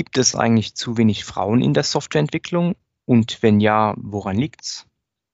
Gibt 0.00 0.16
es 0.16 0.34
eigentlich 0.34 0.76
zu 0.76 0.96
wenig 0.96 1.26
Frauen 1.26 1.60
in 1.60 1.74
der 1.74 1.82
Softwareentwicklung? 1.82 2.74
Und 3.04 3.42
wenn 3.42 3.60
ja, 3.60 3.92
woran 3.98 4.34
liegt's? 4.34 4.86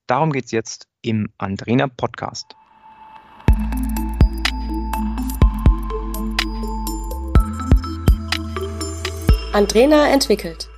Darum 0.08 0.32
geht's 0.32 0.50
jetzt 0.50 0.88
im 1.02 1.28
Andrena 1.38 1.86
Podcast. 1.86 2.56
Andrena 9.52 10.08
entwickelt. 10.08 10.68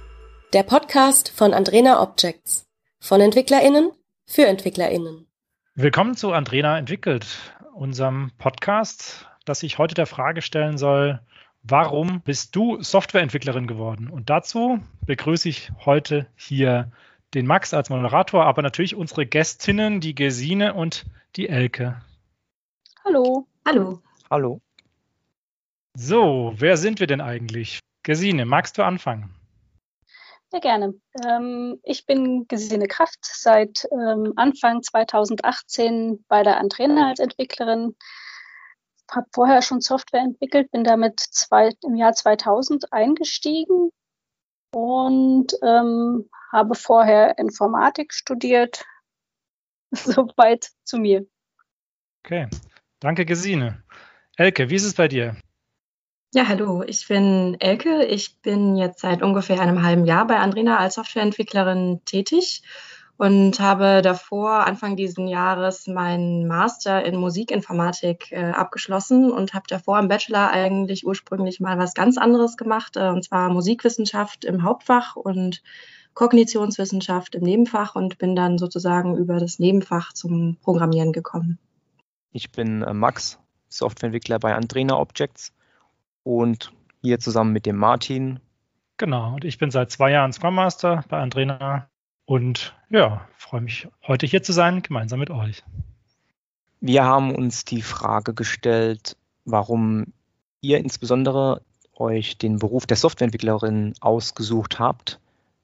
Der 0.53 0.65
Podcast 0.65 1.31
von 1.31 1.55
Andrena 1.55 2.03
Objects. 2.03 2.67
Von 3.01 3.23
EntwicklerInnen 3.23 3.93
für 4.27 4.45
EntwicklerInnen. 4.45 5.27
Willkommen 5.77 6.15
zu 6.15 6.33
Andrena 6.33 6.77
entwickelt, 6.77 7.27
unserem 7.73 8.33
Podcast, 8.37 9.27
das 9.47 9.61
sich 9.61 9.79
heute 9.79 9.95
der 9.95 10.07
Frage 10.07 10.43
stellen 10.43 10.77
soll, 10.77 11.23
warum 11.69 12.21
bist 12.23 12.57
du 12.57 12.83
Softwareentwicklerin 12.83 13.67
geworden? 13.67 14.09
Und 14.09 14.31
dazu 14.31 14.81
begrüße 15.07 15.49
ich 15.49 15.71
heute 15.85 16.27
hier 16.35 16.91
den 17.35 17.47
Max 17.47 17.75
als 17.75 17.91
Moderator, 17.91 18.45
aber 18.45 18.63
natürlich 18.63 18.97
unsere 18.97 19.27
Gästinnen, 19.27 20.01
die 20.01 20.15
Gesine 20.15 20.75
und 20.75 21.05
die 21.37 21.49
Elke. 21.49 22.01
Hallo. 23.05 23.47
Hallo. 23.67 24.01
Hallo. 24.31 24.61
So, 25.95 26.55
wer 26.57 26.77
sind 26.77 27.01
wir 27.01 27.07
denn 27.07 27.21
eigentlich? 27.21 27.81
Gesine, 28.03 28.47
magst 28.47 28.79
du 28.79 28.83
anfangen? 28.83 29.35
Ja, 30.53 30.61
gerne. 30.61 30.95
Ähm, 31.27 31.79
ich 31.83 32.07
bin 32.07 32.47
Gesine 32.49 32.87
Kraft, 32.87 33.19
seit 33.21 33.87
ähm, 33.93 34.33
Anfang 34.37 34.83
2018 34.83 36.25
bei 36.27 36.43
der 36.43 36.57
Antrena 36.59 37.09
als 37.09 37.19
Entwicklerin 37.19 37.95
habe 39.13 39.27
vorher 39.33 39.63
schon 39.63 39.81
Software 39.81 40.21
entwickelt, 40.21 40.71
bin 40.71 40.85
damit 40.85 41.21
zwei, 41.21 41.71
im 41.83 41.95
Jahr 41.95 42.13
2000 42.13 42.93
eingestiegen 42.93 43.91
und 44.75 45.53
ähm, 45.63 46.29
habe 46.53 46.75
vorher 46.75 47.39
Informatik 47.39 48.13
studiert. 48.13 48.85
Soweit 49.93 50.69
zu 50.85 50.99
mir. 50.99 51.27
Okay, 52.25 52.49
danke 53.01 53.25
Gesine. 53.25 53.83
Elke, 54.37 54.71
wie 54.71 54.75
ist 54.75 54.85
es 54.85 54.95
bei 54.95 55.09
dir? 55.09 55.37
Ja, 56.35 56.47
hallo, 56.47 56.83
ich 56.83 57.09
bin 57.09 57.57
Elke. 57.59 58.05
Ich 58.05 58.41
bin 58.43 58.77
jetzt 58.77 59.01
seit 59.01 59.23
ungefähr 59.23 59.61
einem 59.61 59.83
halben 59.83 60.05
Jahr 60.05 60.27
bei 60.27 60.37
Andrina 60.37 60.79
als 60.79 60.97
Softwareentwicklerin 60.97 62.03
tätig 62.05 62.63
und 63.19 63.59
habe 63.59 64.01
davor 64.01 64.65
Anfang 64.67 64.95
diesen 64.97 65.27
Jahres 65.27 65.89
meinen 65.89 66.47
Master 66.47 67.05
in 67.05 67.17
Musikinformatik 67.17 68.31
äh, 68.31 68.53
abgeschlossen 68.53 69.33
und 69.33 69.55
habe 69.55 69.67
davor 69.69 69.99
im 69.99 70.07
Bachelor 70.07 70.51
eigentlich 70.51 71.05
ursprünglich 71.05 71.59
mal 71.59 71.79
was 71.79 71.95
ganz 71.95 72.17
anderes 72.17 72.57
gemacht, 72.57 72.97
äh, 72.97 73.09
und 73.09 73.25
zwar 73.25 73.51
Musikwissenschaft 73.51 74.45
im 74.45 74.63
Hauptfach 74.63 75.17
und 75.17 75.63
Kognitionswissenschaft 76.15 77.35
im 77.35 77.43
Nebenfach 77.43 77.97
und 77.97 78.19
bin 78.19 78.37
dann 78.37 78.57
sozusagen 78.57 79.17
über 79.17 79.41
das 79.41 79.59
Nebenfach 79.59 80.13
zum 80.13 80.57
Programmieren 80.63 81.13
gekommen. 81.13 81.59
Ich 82.31 82.53
bin 82.53 82.83
äh, 82.83 82.95
Max, 82.95 83.41
Softwareentwickler 83.69 84.39
bei 84.39 84.55
Andrena 84.55 84.97
Objects 84.97 85.53
und 86.23 86.73
hier 87.03 87.19
zusammen 87.19 87.53
mit 87.53 87.67
dem 87.67 87.77
Martin. 87.77 88.39
Genau, 88.97 89.35
und 89.35 89.45
ich 89.45 89.59
bin 89.59 89.73
seit 89.73 89.91
zwei 89.91 90.13
Jahren 90.13 90.33
Scrum 90.33 90.55
Master 90.55 91.05
bei 91.09 91.19
Andrena 91.19 91.89
und 92.29 92.77
ja, 92.91 93.27
freue 93.39 93.63
mich, 93.63 93.89
heute 94.07 94.27
hier 94.27 94.43
zu 94.43 94.53
sein, 94.53 94.83
gemeinsam 94.83 95.19
mit 95.19 95.31
euch. 95.31 95.65
Wir 96.79 97.05
haben 97.05 97.35
uns 97.35 97.65
die 97.65 97.81
Frage 97.81 98.35
gestellt, 98.35 99.17
warum 99.47 100.13
ihr 100.61 100.77
insbesondere 100.77 101.63
euch 101.95 102.37
den 102.37 102.59
Beruf 102.59 102.85
der 102.85 102.99
Softwareentwicklerin 102.99 103.95
ausgesucht 104.01 104.79
habt, 104.79 105.21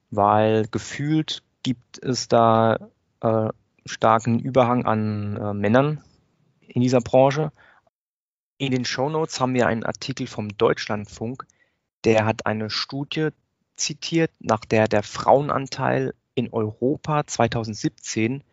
weil 0.09 0.65
gefühlt 0.71 1.43
gibt 1.61 2.03
es 2.03 2.29
da 2.29 2.79
äh, 3.21 3.49
starken 3.85 4.39
Überhang 4.39 4.87
an 4.87 5.37
äh, 5.37 5.53
Männern 5.53 6.03
in 6.61 6.81
dieser 6.81 7.01
Branche. 7.01 7.51
In 8.57 8.71
den 8.71 8.85
Show 8.85 9.09
Notes 9.09 9.39
haben 9.39 9.53
wir 9.53 9.67
einen 9.67 9.83
Artikel 9.83 10.25
vom 10.25 10.57
Deutschlandfunk, 10.57 11.45
der 12.05 12.25
hat 12.25 12.47
eine 12.47 12.71
Studie 12.71 13.29
zitiert, 13.75 14.31
nach 14.39 14.65
der 14.65 14.87
der 14.87 15.03
Frauenanteil 15.03 16.15
in 16.35 16.51
Europa 16.51 17.25
2017 17.25 18.43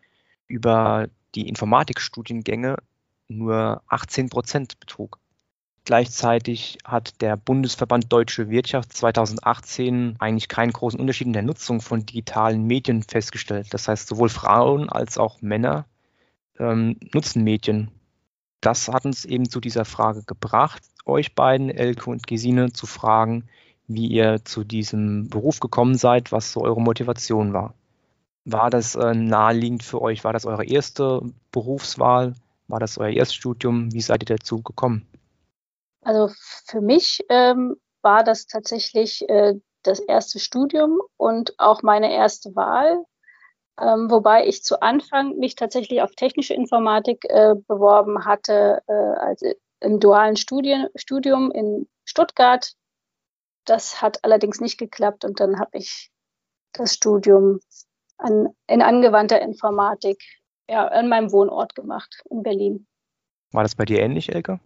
über 0.47 1.07
die 1.35 1.47
Informatikstudiengänge 1.47 2.77
nur 3.27 3.81
18 3.87 4.29
Prozent 4.29 4.79
betrug. 4.79 5.19
Gleichzeitig 5.85 6.77
hat 6.85 7.21
der 7.21 7.35
Bundesverband 7.35 8.11
Deutsche 8.11 8.49
Wirtschaft 8.49 8.93
2018 8.93 10.15
eigentlich 10.19 10.47
keinen 10.47 10.71
großen 10.71 10.99
Unterschied 10.99 11.27
in 11.27 11.33
der 11.33 11.41
Nutzung 11.41 11.81
von 11.81 12.05
digitalen 12.05 12.65
Medien 12.65 13.03
festgestellt. 13.03 13.73
Das 13.73 13.89
heißt, 13.89 14.07
sowohl 14.07 14.29
Frauen 14.29 14.89
als 14.89 15.17
auch 15.17 15.41
Männer 15.41 15.85
ähm, 16.57 16.97
nutzen 17.13 17.43
Medien. 17.43 17.91
Das 18.61 18.87
hat 18.87 19.05
uns 19.05 19.25
eben 19.25 19.49
zu 19.49 19.59
dieser 19.59 19.83
Frage 19.83 20.23
gebracht, 20.23 20.83
euch 21.05 21.35
beiden, 21.35 21.69
Elke 21.69 22.09
und 22.09 22.27
Gesine, 22.27 22.71
zu 22.71 22.85
fragen, 22.85 23.49
wie 23.87 24.07
ihr 24.07 24.43
zu 24.45 24.63
diesem 24.63 25.29
Beruf 25.29 25.59
gekommen 25.59 25.95
seid, 25.95 26.31
was 26.31 26.51
so 26.51 26.61
eure 26.61 26.81
Motivation 26.81 27.53
war. 27.53 27.73
War 28.45 28.69
das 28.69 28.95
äh, 28.95 29.13
naheliegend 29.13 29.83
für 29.83 30.01
euch? 30.01 30.23
War 30.23 30.33
das 30.33 30.45
eure 30.45 30.65
erste 30.65 31.21
Berufswahl? 31.51 32.35
War 32.67 32.79
das 32.79 32.97
euer 32.97 33.09
Erststudium? 33.09 33.93
Wie 33.93 34.01
seid 34.01 34.23
ihr 34.23 34.37
dazu 34.37 34.61
gekommen? 34.61 35.07
Also 36.01 36.29
für 36.65 36.81
mich 36.81 37.19
ähm, 37.29 37.75
war 38.01 38.23
das 38.23 38.47
tatsächlich 38.47 39.27
äh, 39.29 39.53
das 39.83 39.99
erste 39.99 40.39
Studium 40.39 41.01
und 41.17 41.53
auch 41.57 41.83
meine 41.83 42.13
erste 42.13 42.55
Wahl, 42.55 43.03
ähm, 43.79 44.09
wobei 44.09 44.45
ich 44.47 44.63
zu 44.63 44.81
Anfang 44.81 45.37
mich 45.37 45.55
tatsächlich 45.55 46.01
auf 46.01 46.11
technische 46.15 46.53
Informatik 46.53 47.25
äh, 47.29 47.55
beworben 47.67 48.25
hatte, 48.25 48.81
äh, 48.87 48.93
also 48.93 49.53
im 49.79 49.99
dualen 49.99 50.35
Studien, 50.35 50.87
Studium 50.95 51.51
in 51.51 51.87
Stuttgart 52.05 52.73
das 53.65 54.01
hat 54.01 54.23
allerdings 54.23 54.59
nicht 54.59 54.77
geklappt 54.77 55.25
und 55.25 55.39
dann 55.39 55.59
habe 55.59 55.77
ich 55.77 56.11
das 56.73 56.93
Studium 56.93 57.59
an, 58.17 58.47
in 58.67 58.81
angewandter 58.81 59.41
Informatik 59.41 60.21
ja, 60.69 60.87
an 60.87 61.09
meinem 61.09 61.31
Wohnort 61.31 61.75
gemacht 61.75 62.23
in 62.29 62.43
Berlin. 62.43 62.87
War 63.51 63.63
das 63.63 63.75
bei 63.75 63.85
dir 63.85 63.99
ähnlich, 63.99 64.33
Elke? 64.33 64.59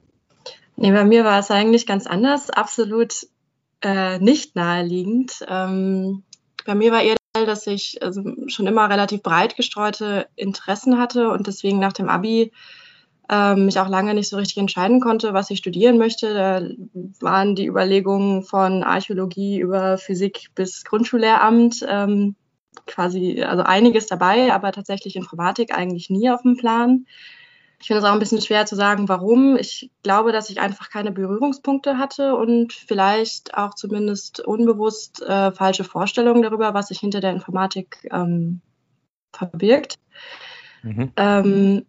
Nee, 0.75 0.91
bei 0.91 1.03
mir 1.03 1.25
war 1.25 1.40
es 1.40 1.52
eigentlich 1.52 1.86
ganz 1.88 2.06
anders, 2.06 2.50
absolut 2.50 3.28
äh, 3.81 4.19
nicht 4.19 4.56
naheliegend. 4.56 5.44
Ähm, 5.47 6.24
bei 6.66 6.75
mir 6.75 6.91
war 6.91 7.02
eher 7.02 7.16
der 7.16 7.41
Fall, 7.41 7.46
dass 7.47 7.68
ich 7.68 8.02
also 8.03 8.22
schon 8.47 8.68
immer 8.68 8.90
relativ 8.90 9.24
breit 9.24 9.56
gestreute 9.56 10.28
Interessen 10.36 11.00
hatte 11.00 11.30
und 11.30 11.47
deswegen 11.47 11.80
nach 11.80 11.94
dem 11.94 12.09
Abi 12.09 12.52
ähm, 13.29 13.65
mich 13.65 13.79
auch 13.79 13.89
lange 13.89 14.13
nicht 14.13 14.29
so 14.29 14.38
richtig 14.38 14.57
entscheiden 14.57 14.99
konnte, 15.01 15.33
was 15.33 15.49
ich 15.49 15.59
studieren 15.59 15.97
möchte. 15.97 16.33
Da 16.33 16.61
waren 17.19 17.55
die 17.55 17.65
Überlegungen 17.65 18.43
von 18.43 18.83
Archäologie 18.83 19.59
über 19.59 19.97
Physik 19.97 20.49
bis 20.55 20.85
Grundschullehramt 20.85 21.85
ähm, 21.88 22.35
quasi, 22.85 23.43
also 23.43 23.63
einiges 23.63 24.07
dabei, 24.07 24.53
aber 24.53 24.71
tatsächlich 24.71 25.15
Informatik 25.15 25.75
eigentlich 25.75 26.09
nie 26.09 26.29
auf 26.29 26.43
dem 26.43 26.57
Plan. 26.57 27.05
Ich 27.79 27.88
finde 27.88 27.99
es 27.99 28.05
auch 28.05 28.13
ein 28.13 28.19
bisschen 28.19 28.41
schwer 28.41 28.65
zu 28.65 28.75
sagen, 28.75 29.07
warum. 29.07 29.55
Ich 29.55 29.91
glaube, 30.01 30.31
dass 30.31 30.49
ich 30.49 30.59
einfach 30.59 30.89
keine 30.89 31.11
Berührungspunkte 31.11 31.97
hatte 31.97 32.35
und 32.35 32.73
vielleicht 32.73 33.55
auch 33.55 33.75
zumindest 33.75 34.39
unbewusst 34.39 35.21
äh, 35.21 35.51
falsche 35.51 35.83
Vorstellungen 35.83 36.41
darüber, 36.41 36.73
was 36.73 36.88
sich 36.88 36.99
hinter 36.99 37.19
der 37.19 37.31
Informatik 37.31 38.07
ähm, 38.11 38.61
verbirgt. 39.31 39.99
Mhm. 40.81 41.11
Ähm, 41.17 41.85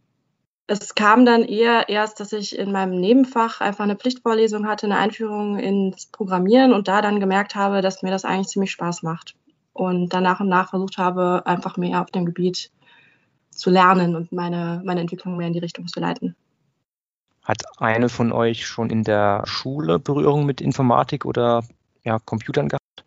es 0.70 0.94
kam 0.94 1.24
dann 1.24 1.44
eher 1.44 1.88
erst, 1.88 2.20
dass 2.20 2.32
ich 2.32 2.56
in 2.56 2.72
meinem 2.72 3.00
Nebenfach 3.00 3.62
einfach 3.62 3.84
eine 3.84 3.96
Pflichtvorlesung 3.96 4.68
hatte, 4.68 4.84
eine 4.84 4.98
Einführung 4.98 5.58
ins 5.58 6.06
Programmieren 6.06 6.74
und 6.74 6.88
da 6.88 7.00
dann 7.00 7.20
gemerkt 7.20 7.54
habe, 7.54 7.80
dass 7.80 8.02
mir 8.02 8.10
das 8.10 8.26
eigentlich 8.26 8.48
ziemlich 8.48 8.70
Spaß 8.72 9.02
macht. 9.02 9.34
Und 9.72 10.12
dann 10.12 10.24
nach 10.24 10.40
und 10.40 10.48
nach 10.48 10.70
versucht 10.70 10.98
habe, 10.98 11.42
einfach 11.46 11.78
mehr 11.78 12.02
auf 12.02 12.10
dem 12.10 12.26
Gebiet 12.26 12.70
zu 13.50 13.70
lernen 13.70 14.14
und 14.14 14.30
meine, 14.30 14.82
meine 14.84 15.00
Entwicklung 15.00 15.38
mehr 15.38 15.46
in 15.46 15.54
die 15.54 15.58
Richtung 15.58 15.88
zu 15.88 16.00
leiten. 16.00 16.36
Hat 17.42 17.62
eine 17.78 18.10
von 18.10 18.30
euch 18.30 18.66
schon 18.66 18.90
in 18.90 19.04
der 19.04 19.44
Schule 19.46 19.98
Berührung 19.98 20.44
mit 20.44 20.60
Informatik 20.60 21.24
oder 21.24 21.64
ja, 22.04 22.18
Computern 22.18 22.68
gehabt? 22.68 23.04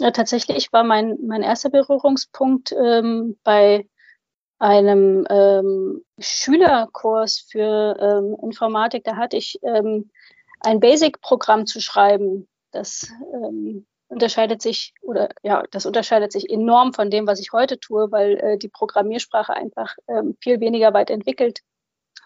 Ja, 0.00 0.12
tatsächlich 0.12 0.72
war 0.72 0.82
mein, 0.82 1.18
mein 1.26 1.42
erster 1.42 1.68
Berührungspunkt 1.68 2.72
ähm, 2.72 3.36
bei 3.44 3.86
einem 4.58 5.26
ähm, 5.30 6.04
Schülerkurs 6.18 7.46
für 7.50 7.96
ähm, 8.00 8.36
Informatik, 8.42 9.04
da 9.04 9.16
hatte 9.16 9.36
ich 9.36 9.58
ähm, 9.62 10.10
ein 10.60 10.80
Basic-Programm 10.80 11.66
zu 11.66 11.80
schreiben. 11.80 12.48
Das 12.70 13.08
ähm, 13.32 13.86
unterscheidet 14.08 14.62
sich 14.62 14.94
oder 15.02 15.28
ja, 15.42 15.64
das 15.70 15.86
unterscheidet 15.86 16.32
sich 16.32 16.48
enorm 16.50 16.92
von 16.92 17.10
dem, 17.10 17.26
was 17.26 17.40
ich 17.40 17.52
heute 17.52 17.78
tue, 17.78 18.10
weil 18.10 18.36
äh, 18.38 18.58
die 18.58 18.68
Programmiersprache 18.68 19.52
einfach 19.52 19.96
ähm, 20.08 20.36
viel 20.40 20.60
weniger 20.60 20.94
weit 20.94 21.10
entwickelt 21.10 21.60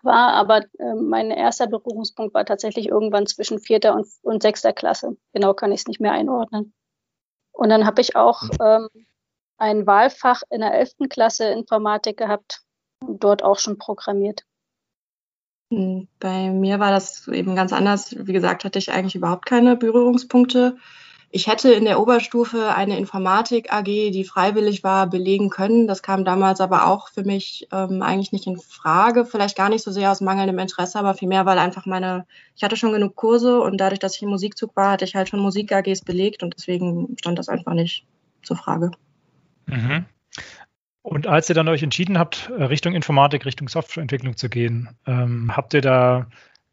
war. 0.02 0.34
Aber 0.34 0.62
äh, 0.78 0.94
mein 0.94 1.30
erster 1.30 1.66
Berührungspunkt 1.66 2.34
war 2.34 2.44
tatsächlich 2.44 2.88
irgendwann 2.88 3.26
zwischen 3.26 3.58
vierter 3.58 3.94
und, 3.94 4.06
und 4.22 4.42
sechster 4.42 4.72
Klasse. 4.72 5.16
Genau 5.32 5.54
kann 5.54 5.72
ich 5.72 5.80
es 5.80 5.86
nicht 5.86 6.00
mehr 6.00 6.12
einordnen. 6.12 6.74
Und 7.52 7.70
dann 7.70 7.86
habe 7.86 8.00
ich 8.00 8.14
auch 8.14 8.42
ähm, 8.60 8.88
ein 9.58 9.86
Wahlfach 9.86 10.42
in 10.50 10.60
der 10.60 10.74
11. 10.74 11.08
Klasse 11.10 11.50
Informatik 11.50 12.16
gehabt 12.16 12.62
und 13.00 13.22
dort 13.22 13.42
auch 13.42 13.58
schon 13.58 13.78
programmiert. 13.78 14.44
Hm, 15.70 16.08
bei 16.18 16.50
mir 16.50 16.80
war 16.80 16.90
das 16.90 17.28
eben 17.28 17.54
ganz 17.54 17.72
anders. 17.72 18.14
Wie 18.16 18.32
gesagt, 18.32 18.64
hatte 18.64 18.78
ich 18.78 18.90
eigentlich 18.90 19.16
überhaupt 19.16 19.44
keine 19.44 19.76
Berührungspunkte. 19.76 20.76
Ich 21.30 21.46
hätte 21.46 21.70
in 21.70 21.84
der 21.84 22.00
Oberstufe 22.00 22.74
eine 22.74 22.96
Informatik 22.96 23.70
AG, 23.70 23.84
die 23.84 24.24
freiwillig 24.24 24.82
war, 24.82 25.06
belegen 25.06 25.50
können. 25.50 25.86
Das 25.86 26.02
kam 26.02 26.24
damals 26.24 26.62
aber 26.62 26.86
auch 26.86 27.10
für 27.10 27.22
mich 27.22 27.68
ähm, 27.70 28.00
eigentlich 28.00 28.32
nicht 28.32 28.46
in 28.46 28.58
Frage. 28.58 29.26
Vielleicht 29.26 29.54
gar 29.54 29.68
nicht 29.68 29.84
so 29.84 29.90
sehr 29.90 30.10
aus 30.10 30.22
mangelndem 30.22 30.58
Interesse, 30.58 30.98
aber 30.98 31.12
vielmehr, 31.12 31.44
weil 31.44 31.58
einfach 31.58 31.84
meine, 31.84 32.26
ich 32.56 32.62
hatte 32.62 32.76
schon 32.76 32.92
genug 32.92 33.14
Kurse 33.14 33.60
und 33.60 33.76
dadurch, 33.78 33.98
dass 33.98 34.16
ich 34.16 34.22
im 34.22 34.30
Musikzug 34.30 34.74
war, 34.74 34.92
hatte 34.92 35.04
ich 35.04 35.14
halt 35.14 35.28
schon 35.28 35.40
Musik 35.40 35.70
AGs 35.70 36.00
belegt 36.00 36.42
und 36.42 36.54
deswegen 36.56 37.14
stand 37.18 37.38
das 37.38 37.50
einfach 37.50 37.74
nicht 37.74 38.06
zur 38.42 38.56
Frage. 38.56 38.92
Mhm. 39.68 40.06
Und 41.02 41.26
als 41.26 41.48
ihr 41.48 41.54
dann 41.54 41.68
euch 41.68 41.82
entschieden 41.82 42.18
habt, 42.18 42.50
Richtung 42.50 42.94
Informatik, 42.94 43.46
Richtung 43.46 43.68
Softwareentwicklung 43.68 44.36
zu 44.36 44.48
gehen, 44.48 44.90
ähm, 45.06 45.56
habt 45.56 45.72
ihr 45.72 45.80
da 45.80 46.26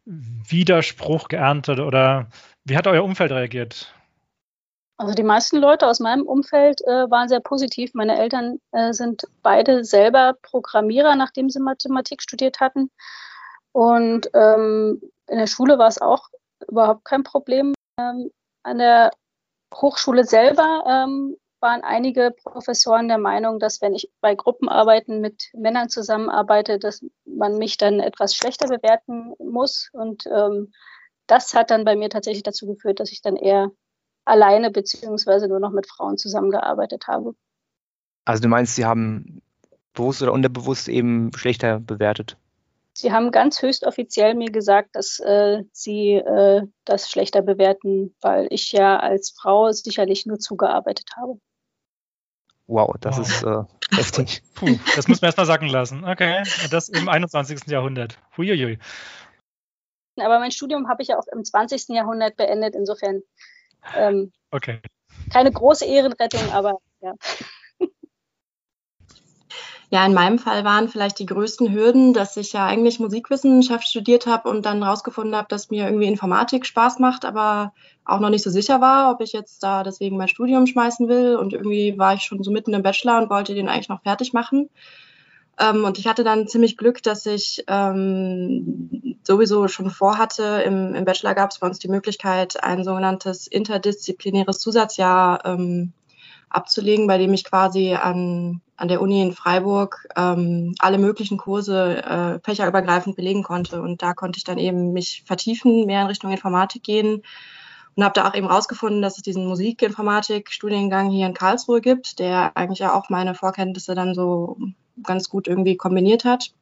Widerspruch 0.04 1.28
geerntet 1.28 1.80
oder 1.80 2.28
wie 2.64 2.76
hat 2.76 2.86
euer 2.86 3.02
Umfeld 3.02 3.32
reagiert? 3.32 3.92
Also 4.98 5.14
die 5.14 5.22
meisten 5.22 5.58
Leute 5.58 5.86
aus 5.86 6.00
meinem 6.00 6.26
Umfeld 6.26 6.80
äh, 6.82 7.10
waren 7.10 7.28
sehr 7.28 7.40
positiv. 7.40 7.92
Meine 7.92 8.18
Eltern 8.18 8.60
äh, 8.72 8.92
sind 8.92 9.24
beide 9.42 9.84
selber 9.84 10.34
Programmierer, 10.40 11.16
nachdem 11.16 11.50
sie 11.50 11.60
Mathematik 11.60 12.22
studiert 12.22 12.60
hatten. 12.60 12.90
Und 13.72 14.30
ähm, 14.32 15.02
in 15.28 15.38
der 15.38 15.46
Schule 15.46 15.78
war 15.78 15.88
es 15.88 16.00
auch 16.00 16.28
überhaupt 16.68 17.04
kein 17.04 17.24
Problem. 17.24 17.74
Ähm, 18.00 18.30
an 18.62 18.78
der 18.78 19.10
Hochschule 19.74 20.24
selber 20.24 20.84
ähm, 20.88 21.36
waren 21.66 21.82
einige 21.82 22.32
Professoren 22.44 23.08
der 23.08 23.18
Meinung, 23.18 23.58
dass 23.58 23.82
wenn 23.82 23.94
ich 23.94 24.08
bei 24.20 24.36
Gruppenarbeiten 24.36 25.20
mit 25.20 25.50
Männern 25.52 25.88
zusammenarbeite, 25.88 26.78
dass 26.78 27.04
man 27.24 27.58
mich 27.58 27.76
dann 27.76 27.98
etwas 27.98 28.36
schlechter 28.36 28.68
bewerten 28.68 29.34
muss. 29.38 29.90
Und 29.92 30.26
ähm, 30.26 30.72
das 31.26 31.54
hat 31.54 31.72
dann 31.72 31.84
bei 31.84 31.96
mir 31.96 32.08
tatsächlich 32.08 32.44
dazu 32.44 32.68
geführt, 32.68 33.00
dass 33.00 33.10
ich 33.10 33.20
dann 33.20 33.34
eher 33.34 33.72
alleine 34.24 34.70
beziehungsweise 34.70 35.48
nur 35.48 35.58
noch 35.58 35.72
mit 35.72 35.88
Frauen 35.88 36.18
zusammengearbeitet 36.18 37.08
habe. 37.08 37.34
Also 38.24 38.42
du 38.42 38.48
meinst, 38.48 38.76
sie 38.76 38.84
haben 38.84 39.42
bewusst 39.92 40.22
oder 40.22 40.32
unterbewusst 40.32 40.88
eben 40.88 41.32
schlechter 41.34 41.80
bewertet? 41.80 42.36
Sie 42.92 43.12
haben 43.12 43.30
ganz 43.30 43.60
höchst 43.60 43.84
offiziell 43.84 44.34
mir 44.34 44.50
gesagt, 44.50 44.94
dass 44.94 45.18
äh, 45.18 45.64
sie 45.72 46.12
äh, 46.12 46.62
das 46.84 47.10
schlechter 47.10 47.42
bewerten, 47.42 48.14
weil 48.20 48.46
ich 48.50 48.72
ja 48.72 48.98
als 48.98 49.34
Frau 49.36 49.70
sicherlich 49.72 50.26
nur 50.26 50.38
zugearbeitet 50.38 51.10
habe. 51.16 51.38
Wow, 52.66 52.96
das 53.00 53.18
wow. 53.18 53.26
ist 53.26 53.42
äh, 53.42 53.62
heftig. 53.96 54.42
Puh, 54.54 54.78
das 54.96 55.08
muss 55.08 55.20
man 55.20 55.28
erstmal 55.28 55.46
sacken 55.46 55.68
lassen. 55.68 56.04
Okay, 56.04 56.42
das 56.70 56.88
im 56.88 57.08
21. 57.08 57.66
Jahrhundert. 57.66 58.18
Huiuiui. 58.36 58.78
Aber 60.18 60.38
mein 60.38 60.50
Studium 60.50 60.88
habe 60.88 61.02
ich 61.02 61.08
ja 61.08 61.18
auch 61.18 61.26
im 61.32 61.44
20. 61.44 61.88
Jahrhundert 61.88 62.36
beendet. 62.36 62.74
Insofern 62.74 63.22
ähm, 63.94 64.32
okay. 64.50 64.80
keine 65.32 65.52
große 65.52 65.84
Ehrenrettung, 65.84 66.50
aber 66.52 66.80
ja. 67.00 67.12
Ja, 69.90 70.04
in 70.04 70.14
meinem 70.14 70.38
Fall 70.38 70.64
waren 70.64 70.88
vielleicht 70.88 71.20
die 71.20 71.26
größten 71.26 71.72
Hürden, 71.72 72.12
dass 72.12 72.36
ich 72.36 72.52
ja 72.52 72.66
eigentlich 72.66 72.98
Musikwissenschaft 72.98 73.88
studiert 73.88 74.26
habe 74.26 74.48
und 74.48 74.66
dann 74.66 74.82
rausgefunden 74.82 75.36
habe, 75.36 75.46
dass 75.48 75.70
mir 75.70 75.84
irgendwie 75.84 76.06
Informatik 76.06 76.66
Spaß 76.66 76.98
macht, 76.98 77.24
aber 77.24 77.72
auch 78.04 78.18
noch 78.18 78.30
nicht 78.30 78.42
so 78.42 78.50
sicher 78.50 78.80
war, 78.80 79.12
ob 79.12 79.20
ich 79.20 79.32
jetzt 79.32 79.62
da 79.62 79.84
deswegen 79.84 80.16
mein 80.16 80.28
Studium 80.28 80.66
schmeißen 80.66 81.08
will. 81.08 81.36
Und 81.36 81.52
irgendwie 81.52 81.96
war 81.98 82.14
ich 82.14 82.22
schon 82.22 82.42
so 82.42 82.50
mitten 82.50 82.74
im 82.74 82.82
Bachelor 82.82 83.18
und 83.22 83.30
wollte 83.30 83.54
den 83.54 83.68
eigentlich 83.68 83.88
noch 83.88 84.02
fertig 84.02 84.32
machen. 84.32 84.70
Ähm, 85.58 85.84
und 85.84 85.98
ich 85.98 86.06
hatte 86.06 86.24
dann 86.24 86.48
ziemlich 86.48 86.76
Glück, 86.76 87.02
dass 87.02 87.24
ich 87.24 87.64
ähm, 87.68 89.18
sowieso 89.22 89.68
schon 89.68 89.90
vorhatte, 89.90 90.62
im, 90.66 90.94
im 90.94 91.04
Bachelor 91.04 91.34
gab 91.34 91.50
es 91.50 91.60
bei 91.60 91.66
uns 91.66 91.78
die 91.78 91.88
Möglichkeit, 91.88 92.62
ein 92.62 92.84
sogenanntes 92.84 93.46
interdisziplinäres 93.46 94.58
Zusatzjahr 94.58 95.44
ähm, 95.44 95.92
abzulegen, 96.48 97.06
bei 97.06 97.18
dem 97.18 97.34
ich 97.34 97.44
quasi 97.44 97.94
an, 97.94 98.60
an 98.76 98.88
der 98.88 99.00
Uni 99.00 99.22
in 99.22 99.32
Freiburg 99.32 100.06
ähm, 100.16 100.74
alle 100.78 100.98
möglichen 100.98 101.38
Kurse 101.38 102.02
äh, 102.04 102.40
fächerübergreifend 102.44 103.16
belegen 103.16 103.42
konnte. 103.42 103.82
Und 103.82 104.02
da 104.02 104.14
konnte 104.14 104.38
ich 104.38 104.44
dann 104.44 104.58
eben 104.58 104.92
mich 104.92 105.24
vertiefen, 105.26 105.86
mehr 105.86 106.02
in 106.02 106.08
Richtung 106.08 106.30
Informatik 106.30 106.82
gehen 106.82 107.22
und 107.96 108.04
habe 108.04 108.12
da 108.12 108.28
auch 108.28 108.34
eben 108.34 108.46
rausgefunden, 108.46 109.00
dass 109.00 109.16
es 109.16 109.22
diesen 109.22 109.46
Musikinformatik-Studiengang 109.46 111.10
hier 111.10 111.26
in 111.26 111.34
Karlsruhe 111.34 111.80
gibt, 111.80 112.18
der 112.18 112.56
eigentlich 112.56 112.80
ja 112.80 112.94
auch 112.94 113.08
meine 113.08 113.34
Vorkenntnisse 113.34 113.94
dann 113.94 114.14
so 114.14 114.58
ganz 115.02 115.30
gut 115.30 115.48
irgendwie 115.48 115.76
kombiniert 115.76 116.24
hat. 116.24 116.52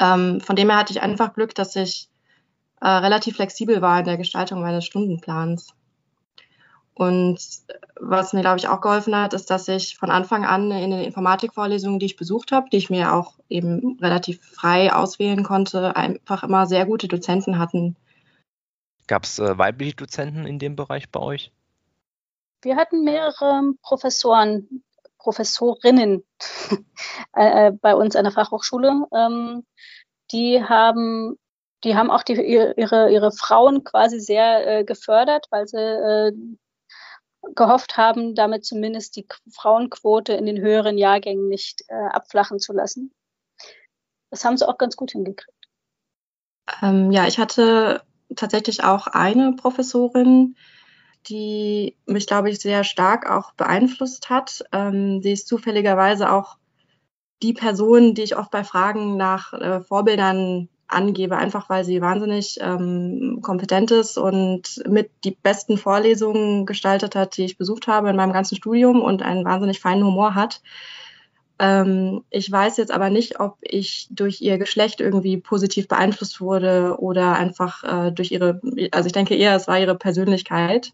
Ähm, 0.00 0.40
von 0.40 0.56
dem 0.56 0.70
her 0.70 0.78
hatte 0.78 0.92
ich 0.92 1.02
einfach 1.02 1.34
Glück, 1.34 1.54
dass 1.54 1.76
ich 1.76 2.08
äh, 2.80 2.88
relativ 2.88 3.36
flexibel 3.36 3.82
war 3.82 3.98
in 3.98 4.06
der 4.06 4.16
Gestaltung 4.16 4.62
meines 4.62 4.86
Stundenplans. 4.86 5.74
Und 6.98 7.38
was 8.00 8.32
mir, 8.32 8.40
glaube 8.40 8.56
ich, 8.56 8.68
auch 8.68 8.80
geholfen 8.80 9.14
hat, 9.14 9.34
ist, 9.34 9.50
dass 9.50 9.68
ich 9.68 9.98
von 9.98 10.10
Anfang 10.10 10.46
an 10.46 10.70
in 10.70 10.90
den 10.90 11.04
Informatikvorlesungen, 11.04 11.98
die 11.98 12.06
ich 12.06 12.16
besucht 12.16 12.52
habe, 12.52 12.70
die 12.70 12.78
ich 12.78 12.88
mir 12.88 13.12
auch 13.12 13.34
eben 13.50 13.98
relativ 14.00 14.42
frei 14.42 14.90
auswählen 14.90 15.44
konnte, 15.44 15.94
einfach 15.94 16.42
immer 16.42 16.66
sehr 16.66 16.86
gute 16.86 17.06
Dozenten 17.06 17.58
hatten. 17.58 17.96
Gab 19.08 19.24
es 19.24 19.38
äh, 19.38 19.58
weibliche 19.58 19.96
Dozenten 19.96 20.46
in 20.46 20.58
dem 20.58 20.74
Bereich 20.74 21.10
bei 21.10 21.20
euch? 21.20 21.52
Wir 22.62 22.76
hatten 22.76 23.04
mehrere 23.04 23.74
Professoren, 23.82 24.82
Professorinnen 25.18 26.24
äh, 27.34 27.72
bei 27.72 27.94
uns 27.94 28.16
an 28.16 28.24
der 28.24 28.32
Fachhochschule. 28.32 29.06
Ähm, 29.12 29.66
die 30.32 30.64
haben 30.64 31.36
die 31.84 31.94
haben 31.94 32.10
auch 32.10 32.22
die, 32.22 32.32
ihre, 32.32 33.12
ihre 33.12 33.32
Frauen 33.32 33.84
quasi 33.84 34.18
sehr 34.18 34.78
äh, 34.78 34.84
gefördert, 34.84 35.46
weil 35.50 35.68
sie 35.68 35.78
äh, 35.78 36.32
gehofft 37.54 37.96
haben, 37.96 38.34
damit 38.34 38.64
zumindest 38.64 39.16
die 39.16 39.26
Frauenquote 39.50 40.32
in 40.32 40.46
den 40.46 40.60
höheren 40.60 40.98
Jahrgängen 40.98 41.48
nicht 41.48 41.84
äh, 41.88 41.94
abflachen 41.94 42.58
zu 42.58 42.72
lassen. 42.72 43.12
Das 44.30 44.44
haben 44.44 44.56
sie 44.56 44.68
auch 44.68 44.78
ganz 44.78 44.96
gut 44.96 45.12
hingekriegt. 45.12 45.52
Ähm, 46.82 47.12
ja, 47.12 47.26
ich 47.26 47.38
hatte 47.38 48.02
tatsächlich 48.34 48.82
auch 48.84 49.06
eine 49.06 49.54
Professorin, 49.54 50.56
die 51.28 51.96
mich, 52.06 52.26
glaube 52.26 52.50
ich, 52.50 52.60
sehr 52.60 52.84
stark 52.84 53.30
auch 53.30 53.52
beeinflusst 53.52 54.30
hat. 54.30 54.64
Ähm, 54.72 55.22
sie 55.22 55.32
ist 55.32 55.48
zufälligerweise 55.48 56.30
auch 56.30 56.58
die 57.42 57.52
Person, 57.52 58.14
die 58.14 58.22
ich 58.22 58.36
oft 58.36 58.50
bei 58.50 58.64
Fragen 58.64 59.16
nach 59.16 59.52
äh, 59.52 59.80
Vorbildern 59.80 60.68
angebe, 60.88 61.36
einfach 61.36 61.68
weil 61.68 61.84
sie 61.84 62.00
wahnsinnig 62.00 62.58
ähm, 62.60 63.40
kompetent 63.42 63.90
ist 63.90 64.18
und 64.18 64.82
mit 64.88 65.10
die 65.24 65.32
besten 65.32 65.78
Vorlesungen 65.78 66.66
gestaltet 66.66 67.14
hat, 67.14 67.36
die 67.36 67.44
ich 67.44 67.58
besucht 67.58 67.88
habe 67.88 68.10
in 68.10 68.16
meinem 68.16 68.32
ganzen 68.32 68.56
Studium 68.56 69.02
und 69.02 69.22
einen 69.22 69.44
wahnsinnig 69.44 69.80
feinen 69.80 70.04
Humor 70.04 70.34
hat. 70.34 70.60
Ähm, 71.58 72.22
ich 72.30 72.50
weiß 72.50 72.76
jetzt 72.76 72.92
aber 72.92 73.10
nicht, 73.10 73.40
ob 73.40 73.56
ich 73.62 74.08
durch 74.10 74.40
ihr 74.42 74.58
Geschlecht 74.58 75.00
irgendwie 75.00 75.38
positiv 75.38 75.88
beeinflusst 75.88 76.40
wurde 76.40 76.96
oder 76.98 77.34
einfach 77.36 77.82
äh, 77.82 78.12
durch 78.12 78.30
ihre, 78.30 78.60
also 78.92 79.06
ich 79.06 79.12
denke 79.12 79.34
eher, 79.34 79.56
es 79.56 79.66
war 79.66 79.78
ihre 79.78 79.96
Persönlichkeit. 79.96 80.92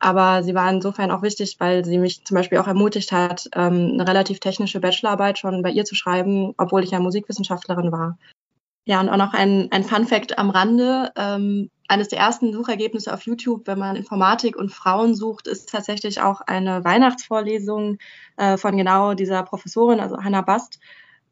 Aber 0.00 0.42
sie 0.42 0.54
war 0.54 0.70
insofern 0.70 1.10
auch 1.10 1.22
wichtig, 1.22 1.56
weil 1.60 1.84
sie 1.84 1.98
mich 1.98 2.24
zum 2.24 2.34
Beispiel 2.34 2.58
auch 2.58 2.66
ermutigt 2.66 3.12
hat, 3.12 3.48
ähm, 3.54 3.92
eine 3.94 4.06
relativ 4.06 4.38
technische 4.40 4.80
Bachelorarbeit 4.80 5.38
schon 5.38 5.62
bei 5.62 5.70
ihr 5.70 5.84
zu 5.84 5.94
schreiben, 5.94 6.52
obwohl 6.58 6.84
ich 6.84 6.90
ja 6.90 7.00
Musikwissenschaftlerin 7.00 7.90
war. 7.92 8.18
Ja, 8.86 9.00
und 9.00 9.08
auch 9.08 9.16
noch 9.16 9.32
ein, 9.32 9.68
ein 9.72 9.84
Fun 9.84 10.06
Fact 10.06 10.38
am 10.38 10.50
Rande. 10.50 11.10
Ähm, 11.16 11.70
eines 11.88 12.08
der 12.08 12.18
ersten 12.18 12.52
Suchergebnisse 12.52 13.12
auf 13.12 13.22
YouTube, 13.22 13.66
wenn 13.66 13.78
man 13.78 13.96
Informatik 13.96 14.56
und 14.56 14.70
Frauen 14.70 15.14
sucht, 15.14 15.46
ist 15.46 15.70
tatsächlich 15.70 16.20
auch 16.20 16.40
eine 16.42 16.84
Weihnachtsvorlesung 16.84 17.98
äh, 18.36 18.56
von 18.56 18.76
genau 18.76 19.14
dieser 19.14 19.42
Professorin, 19.42 20.00
also 20.00 20.22
Hannah 20.22 20.42
Bast, 20.42 20.80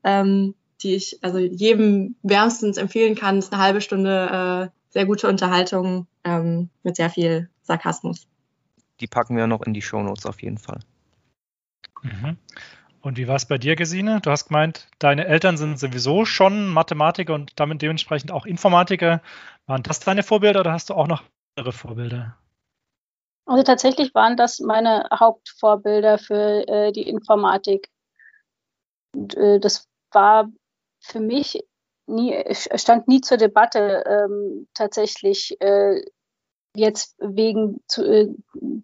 ähm, 0.04 0.54
die 0.82 0.94
ich 0.94 1.18
also 1.22 1.38
jedem 1.38 2.16
wärmstens 2.22 2.76
empfehlen 2.76 3.14
kann. 3.14 3.38
Es 3.38 3.46
ist 3.46 3.52
eine 3.52 3.62
halbe 3.62 3.80
Stunde 3.80 4.70
äh, 4.70 4.92
sehr 4.92 5.06
gute 5.06 5.28
Unterhaltung 5.28 6.06
ähm, 6.24 6.68
mit 6.82 6.96
sehr 6.96 7.10
viel 7.10 7.48
Sarkasmus. 7.62 8.26
Die 9.00 9.06
packen 9.06 9.36
wir 9.36 9.46
noch 9.46 9.62
in 9.62 9.74
die 9.74 9.82
Shownotes 9.82 10.26
auf 10.26 10.42
jeden 10.42 10.58
Fall. 10.58 10.80
Mhm. 12.02 12.36
Und 13.02 13.18
wie 13.18 13.26
war 13.26 13.34
es 13.34 13.46
bei 13.46 13.58
dir, 13.58 13.74
Gesine? 13.74 14.20
Du 14.20 14.30
hast 14.30 14.46
gemeint, 14.46 14.86
deine 15.00 15.26
Eltern 15.26 15.56
sind 15.56 15.78
sowieso 15.78 16.24
schon 16.24 16.68
Mathematiker 16.68 17.34
und 17.34 17.58
damit 17.58 17.82
dementsprechend 17.82 18.30
auch 18.30 18.46
Informatiker. 18.46 19.20
Waren 19.66 19.82
das 19.82 19.98
deine 19.98 20.22
Vorbilder 20.22 20.60
oder 20.60 20.72
hast 20.72 20.88
du 20.88 20.94
auch 20.94 21.08
noch 21.08 21.24
andere 21.56 21.72
Vorbilder? 21.72 22.36
Also 23.44 23.64
tatsächlich 23.64 24.14
waren 24.14 24.36
das 24.36 24.60
meine 24.60 25.08
Hauptvorbilder 25.12 26.18
für 26.18 26.68
äh, 26.68 26.92
die 26.92 27.08
Informatik. 27.08 27.90
Und, 29.16 29.36
äh, 29.36 29.58
das 29.58 29.88
war 30.12 30.48
für 31.00 31.18
mich 31.18 31.58
nie, 32.06 32.40
stand 32.54 33.08
nie 33.08 33.20
zur 33.20 33.36
Debatte, 33.36 34.04
ähm, 34.06 34.68
tatsächlich 34.74 35.60
äh, 35.60 36.02
jetzt 36.76 37.16
wegen 37.18 37.82
zu, 37.88 38.04
äh, 38.04 38.28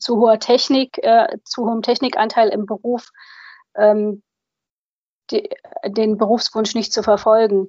zu 0.01 0.17
hoher 0.17 0.41
Technik, 0.41 0.99
äh, 0.99 1.39
zu 1.45 1.65
hohem 1.65 1.83
Technikanteil 1.83 2.49
im 2.49 2.67
Beruf 2.67 3.11
ähm, 3.79 4.23
die, 5.31 5.49
den 5.87 6.19
Berufswunsch 6.19 6.75
nicht 6.75 6.93
zu 6.93 7.03
verfolgen. 7.03 7.69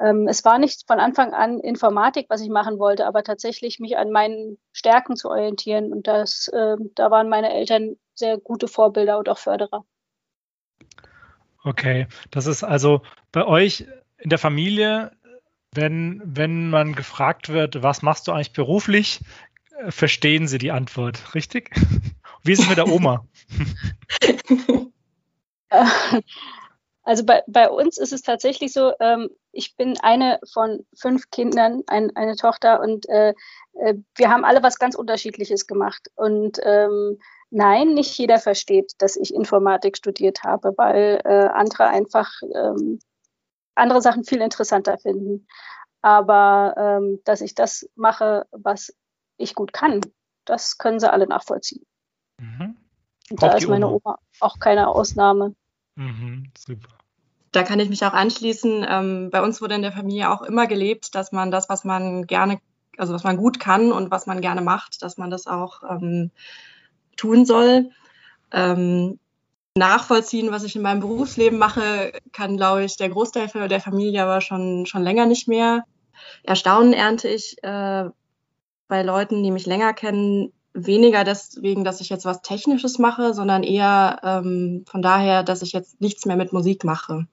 Ähm, 0.00 0.28
es 0.28 0.44
war 0.44 0.58
nicht 0.58 0.86
von 0.86 1.00
Anfang 1.00 1.34
an 1.34 1.58
Informatik, 1.58 2.26
was 2.28 2.40
ich 2.40 2.50
machen 2.50 2.78
wollte, 2.78 3.06
aber 3.06 3.24
tatsächlich 3.24 3.80
mich 3.80 3.96
an 3.96 4.10
meinen 4.10 4.58
Stärken 4.72 5.16
zu 5.16 5.28
orientieren. 5.28 5.92
Und 5.92 6.06
das, 6.06 6.48
äh, 6.48 6.76
da 6.94 7.10
waren 7.10 7.28
meine 7.28 7.52
Eltern 7.52 7.96
sehr 8.14 8.38
gute 8.38 8.68
Vorbilder 8.68 9.18
und 9.18 9.28
auch 9.28 9.38
Förderer. 9.38 9.84
Okay, 11.64 12.06
das 12.30 12.46
ist 12.46 12.62
also 12.62 13.02
bei 13.32 13.44
euch 13.44 13.86
in 14.18 14.30
der 14.30 14.38
Familie, 14.38 15.12
wenn, 15.72 16.22
wenn 16.24 16.70
man 16.70 16.94
gefragt 16.94 17.48
wird, 17.48 17.82
was 17.82 18.02
machst 18.02 18.28
du 18.28 18.32
eigentlich 18.32 18.52
beruflich, 18.52 19.20
äh, 19.78 19.90
verstehen 19.90 20.46
Sie 20.46 20.58
die 20.58 20.70
Antwort, 20.70 21.34
richtig? 21.34 21.70
Wie 22.42 22.52
ist 22.52 22.60
es 22.60 22.68
mit 22.68 22.78
der 22.78 22.88
Oma? 22.88 23.26
Also 27.08 27.24
bei, 27.24 27.42
bei 27.46 27.70
uns 27.70 27.96
ist 27.96 28.12
es 28.12 28.20
tatsächlich 28.20 28.74
so, 28.74 28.92
ähm, 29.00 29.30
ich 29.50 29.76
bin 29.76 29.98
eine 29.98 30.40
von 30.52 30.84
fünf 30.94 31.30
Kindern, 31.30 31.82
ein, 31.86 32.14
eine 32.16 32.36
Tochter 32.36 32.82
und 32.82 33.08
äh, 33.08 33.32
äh, 33.80 33.94
wir 34.14 34.28
haben 34.28 34.44
alle 34.44 34.62
was 34.62 34.78
ganz 34.78 34.94
Unterschiedliches 34.94 35.66
gemacht. 35.66 36.10
Und 36.16 36.58
ähm, 36.62 37.18
nein, 37.48 37.94
nicht 37.94 38.18
jeder 38.18 38.38
versteht, 38.38 38.92
dass 38.98 39.16
ich 39.16 39.32
Informatik 39.32 39.96
studiert 39.96 40.42
habe, 40.44 40.74
weil 40.76 41.22
äh, 41.24 41.48
andere 41.48 41.86
einfach 41.86 42.30
ähm, 42.54 42.98
andere 43.74 44.02
Sachen 44.02 44.24
viel 44.24 44.42
interessanter 44.42 44.98
finden. 44.98 45.46
Aber 46.02 46.74
ähm, 46.76 47.20
dass 47.24 47.40
ich 47.40 47.54
das 47.54 47.88
mache, 47.94 48.46
was 48.50 48.94
ich 49.38 49.54
gut 49.54 49.72
kann, 49.72 50.02
das 50.44 50.76
können 50.76 51.00
sie 51.00 51.10
alle 51.10 51.26
nachvollziehen. 51.26 51.86
Mhm. 52.38 52.67
Und 53.30 53.42
da 53.42 53.52
ist 53.52 53.68
meine 53.68 53.88
Oma. 53.88 54.00
Oma 54.04 54.18
auch 54.40 54.58
keine 54.58 54.88
Ausnahme. 54.88 55.54
Mhm, 55.96 56.50
super 56.56 56.88
da 57.52 57.62
kann 57.62 57.80
ich 57.80 57.88
mich 57.88 58.04
auch 58.04 58.12
anschließen. 58.12 58.86
Ähm, 58.88 59.30
bei 59.30 59.42
uns 59.42 59.60
wurde 59.60 59.74
in 59.74 59.82
der 59.82 59.92
Familie 59.92 60.30
auch 60.30 60.42
immer 60.42 60.66
gelebt, 60.66 61.14
dass 61.14 61.32
man 61.32 61.50
das, 61.50 61.68
was 61.68 61.84
man 61.84 62.26
gerne, 62.26 62.60
also 62.96 63.14
was 63.14 63.24
man 63.24 63.36
gut 63.36 63.58
kann 63.60 63.92
und 63.92 64.10
was 64.10 64.26
man 64.26 64.40
gerne 64.40 64.60
macht, 64.60 65.02
dass 65.02 65.16
man 65.16 65.30
das 65.30 65.46
auch 65.46 65.82
ähm, 65.88 66.30
tun 67.16 67.46
soll. 67.46 67.90
Ähm, 68.52 69.18
nachvollziehen, 69.74 70.50
was 70.50 70.64
ich 70.64 70.76
in 70.76 70.82
meinem 70.82 71.00
Berufsleben 71.00 71.58
mache, 71.58 72.12
kann, 72.32 72.56
glaube 72.56 72.84
ich, 72.84 72.96
der 72.96 73.08
Großteil 73.08 73.48
der 73.68 73.80
Familie 73.80 74.22
aber 74.22 74.40
schon, 74.40 74.86
schon 74.86 75.02
länger 75.02 75.26
nicht 75.26 75.48
mehr. 75.48 75.84
Erstaunen 76.42 76.92
ernte 76.92 77.28
ich 77.28 77.62
äh, 77.62 78.04
bei 78.88 79.02
Leuten, 79.02 79.42
die 79.42 79.52
mich 79.52 79.66
länger 79.66 79.94
kennen, 79.94 80.52
weniger 80.74 81.24
deswegen, 81.24 81.84
dass 81.84 82.00
ich 82.00 82.08
jetzt 82.08 82.24
was 82.24 82.42
Technisches 82.42 82.98
mache, 82.98 83.34
sondern 83.34 83.62
eher 83.62 84.20
ähm, 84.22 84.84
von 84.86 85.02
daher, 85.02 85.42
dass 85.42 85.62
ich 85.62 85.72
jetzt 85.72 86.00
nichts 86.00 86.26
mehr 86.26 86.36
mit 86.36 86.52
Musik 86.52 86.84
mache. 86.84 87.26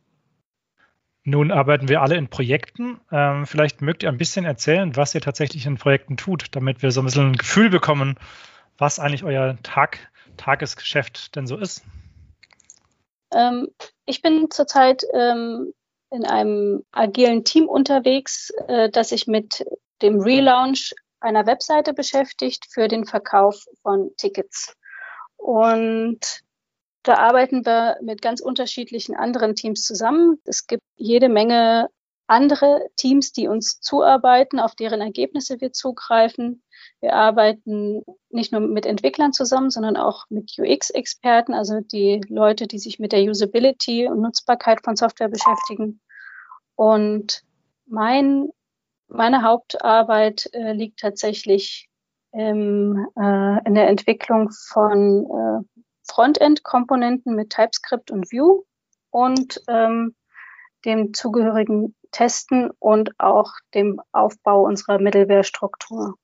Nun 1.24 1.52
arbeiten 1.52 1.90
wir 1.90 2.02
alle 2.02 2.16
in 2.16 2.30
Projekten. 2.30 3.00
Ähm, 3.12 3.48
vielleicht 3.48 3.82
mögt 3.82 4.04
ihr 4.04 4.10
ein 4.10 4.18
bisschen 4.18 4.46
erzählen, 4.46 4.96
was 4.96 5.16
ihr 5.16 5.22
tatsächlich 5.22 5.66
in 5.66 5.78
Projekten 5.78 6.18
tut, 6.18 6.56
damit 6.56 6.84
wir 6.84 6.92
so 6.92 7.02
ein 7.02 7.06
bisschen 7.06 7.32
ein 7.32 7.36
Gefühl 7.36 7.70
bekommen, 7.72 8.16
was 8.78 9.00
eigentlich 9.00 9.24
euer 9.24 9.58
Tag, 9.64 10.12
Tagesgeschäft 10.38 11.36
denn 11.36 11.48
so 11.48 11.58
ist. 11.58 11.84
Ähm, 13.34 13.70
ich 14.06 14.22
bin 14.22 14.52
zurzeit 14.52 15.04
ähm, 15.14 15.74
in 16.12 16.26
einem 16.26 16.84
agilen 16.92 17.44
Team 17.44 17.68
unterwegs, 17.68 18.52
äh, 18.68 18.92
das 18.92 19.10
sich 19.10 19.26
mit 19.26 19.66
dem 20.04 20.20
Relaunch 20.20 20.94
einer 21.26 21.46
Webseite 21.46 21.94
beschäftigt 21.94 22.68
für 22.70 22.88
den 22.88 23.06
Verkauf 23.06 23.66
von 23.82 24.12
Tickets. 24.18 24.76
Und 25.36 26.20
da 27.04 27.16
arbeiten 27.16 27.66
wir 27.66 27.98
mit 28.02 28.22
ganz 28.22 28.42
unterschiedlichen 28.42 29.16
anderen 29.16 29.56
Teams 29.56 29.84
zusammen. 29.84 30.40
Es 30.46 30.68
gibt 30.68 30.84
jede 30.96 31.30
Menge 31.30 31.90
andere 32.28 32.88
Teams, 32.96 33.32
die 33.32 33.48
uns 33.48 33.80
zuarbeiten, 33.82 34.60
auf 34.60 34.76
deren 34.76 35.02
Ergebnisse 35.02 35.62
wir 35.62 35.72
zugreifen. 35.74 36.64
Wir 37.02 37.14
arbeiten 37.14 38.04
nicht 38.30 38.52
nur 38.52 38.62
mit 38.62 38.86
Entwicklern 38.86 39.34
zusammen, 39.34 39.70
sondern 39.70 39.98
auch 39.98 40.26
mit 40.30 40.54
UX-Experten, 40.58 41.54
also 41.54 41.82
die 41.82 42.22
Leute, 42.28 42.68
die 42.68 42.80
sich 42.80 42.98
mit 43.00 43.12
der 43.12 43.22
Usability 43.22 44.08
und 44.08 44.22
Nutzbarkeit 44.22 44.84
von 44.84 44.96
Software 44.96 45.30
beschäftigen. 45.30 46.02
Und 46.76 47.44
mein, 47.86 48.50
meine 49.16 49.44
Hauptarbeit 49.44 50.50
äh, 50.54 50.74
liegt 50.74 51.00
tatsächlich 51.00 51.90
im, 52.32 53.08
äh, 53.18 53.68
in 53.68 53.76
der 53.76 53.88
Entwicklung 53.88 54.52
von 54.52 55.26
äh, 55.26 55.82
Frontend-Komponenten 56.08 57.36
mit 57.36 57.50
TypeScript 57.50 58.12
und 58.12 58.32
Vue 58.32 58.64
und 59.10 59.62
ähm, 59.68 60.16
dem 60.86 61.14
zugehörigen 61.14 61.96
Testen 62.12 62.72
und 62.80 63.12
auch 63.20 63.52
dem 63.74 64.00
Aufbau 64.12 64.64
unserer 64.64 65.00
Middleware-Struktur. 65.00 66.16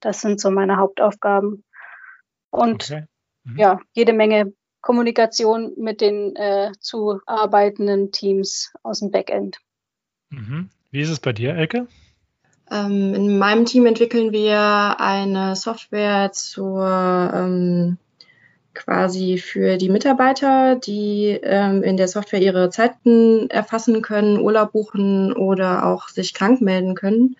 Das 0.00 0.20
sind 0.20 0.40
so 0.40 0.50
meine 0.50 0.76
Hauptaufgaben. 0.76 1.64
Und 2.50 2.84
okay. 2.90 3.06
mhm. 3.44 3.58
ja, 3.58 3.80
jede 3.92 4.12
Menge 4.12 4.52
Kommunikation 4.80 5.74
mit 5.76 6.00
den 6.00 6.36
äh, 6.36 6.72
zu 6.78 7.20
arbeitenden 7.26 8.12
Teams 8.12 8.72
aus 8.82 9.00
dem 9.00 9.10
Backend. 9.10 9.58
Mhm. 10.30 10.70
Wie 10.90 11.00
ist 11.00 11.10
es 11.10 11.20
bei 11.20 11.32
dir, 11.32 11.54
Elke? 11.54 11.86
Ähm, 12.70 13.14
in 13.14 13.38
meinem 13.38 13.64
Team 13.64 13.86
entwickeln 13.86 14.32
wir 14.32 14.96
eine 14.98 15.54
Software 15.54 16.32
zur 16.32 17.30
ähm, 17.34 17.98
quasi 18.74 19.38
für 19.38 19.78
die 19.78 19.88
Mitarbeiter, 19.88 20.76
die 20.76 21.38
ähm, 21.42 21.82
in 21.82 21.96
der 21.96 22.08
Software 22.08 22.40
ihre 22.40 22.70
Zeiten 22.70 23.48
erfassen 23.50 24.02
können, 24.02 24.38
Urlaub 24.38 24.72
buchen 24.72 25.32
oder 25.32 25.86
auch 25.86 26.08
sich 26.08 26.34
krank 26.34 26.60
melden 26.60 26.94
können. 26.94 27.36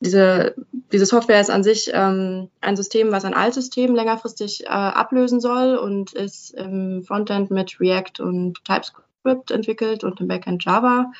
Diese, 0.00 0.54
diese 0.92 1.04
Software 1.04 1.40
ist 1.40 1.50
an 1.50 1.62
sich 1.62 1.90
ähm, 1.92 2.48
ein 2.62 2.76
System, 2.76 3.12
was 3.12 3.26
ein 3.26 3.34
Altsystem 3.34 3.94
längerfristig 3.94 4.64
äh, 4.64 4.68
ablösen 4.68 5.40
soll 5.40 5.76
und 5.76 6.14
ist 6.14 6.52
im 6.52 7.02
Frontend 7.02 7.50
mit 7.50 7.78
React 7.80 8.20
und 8.20 8.64
TypeScript 8.64 9.50
entwickelt 9.50 10.02
und 10.02 10.20
im 10.20 10.28
Backend 10.28 10.64
Java. 10.64 11.12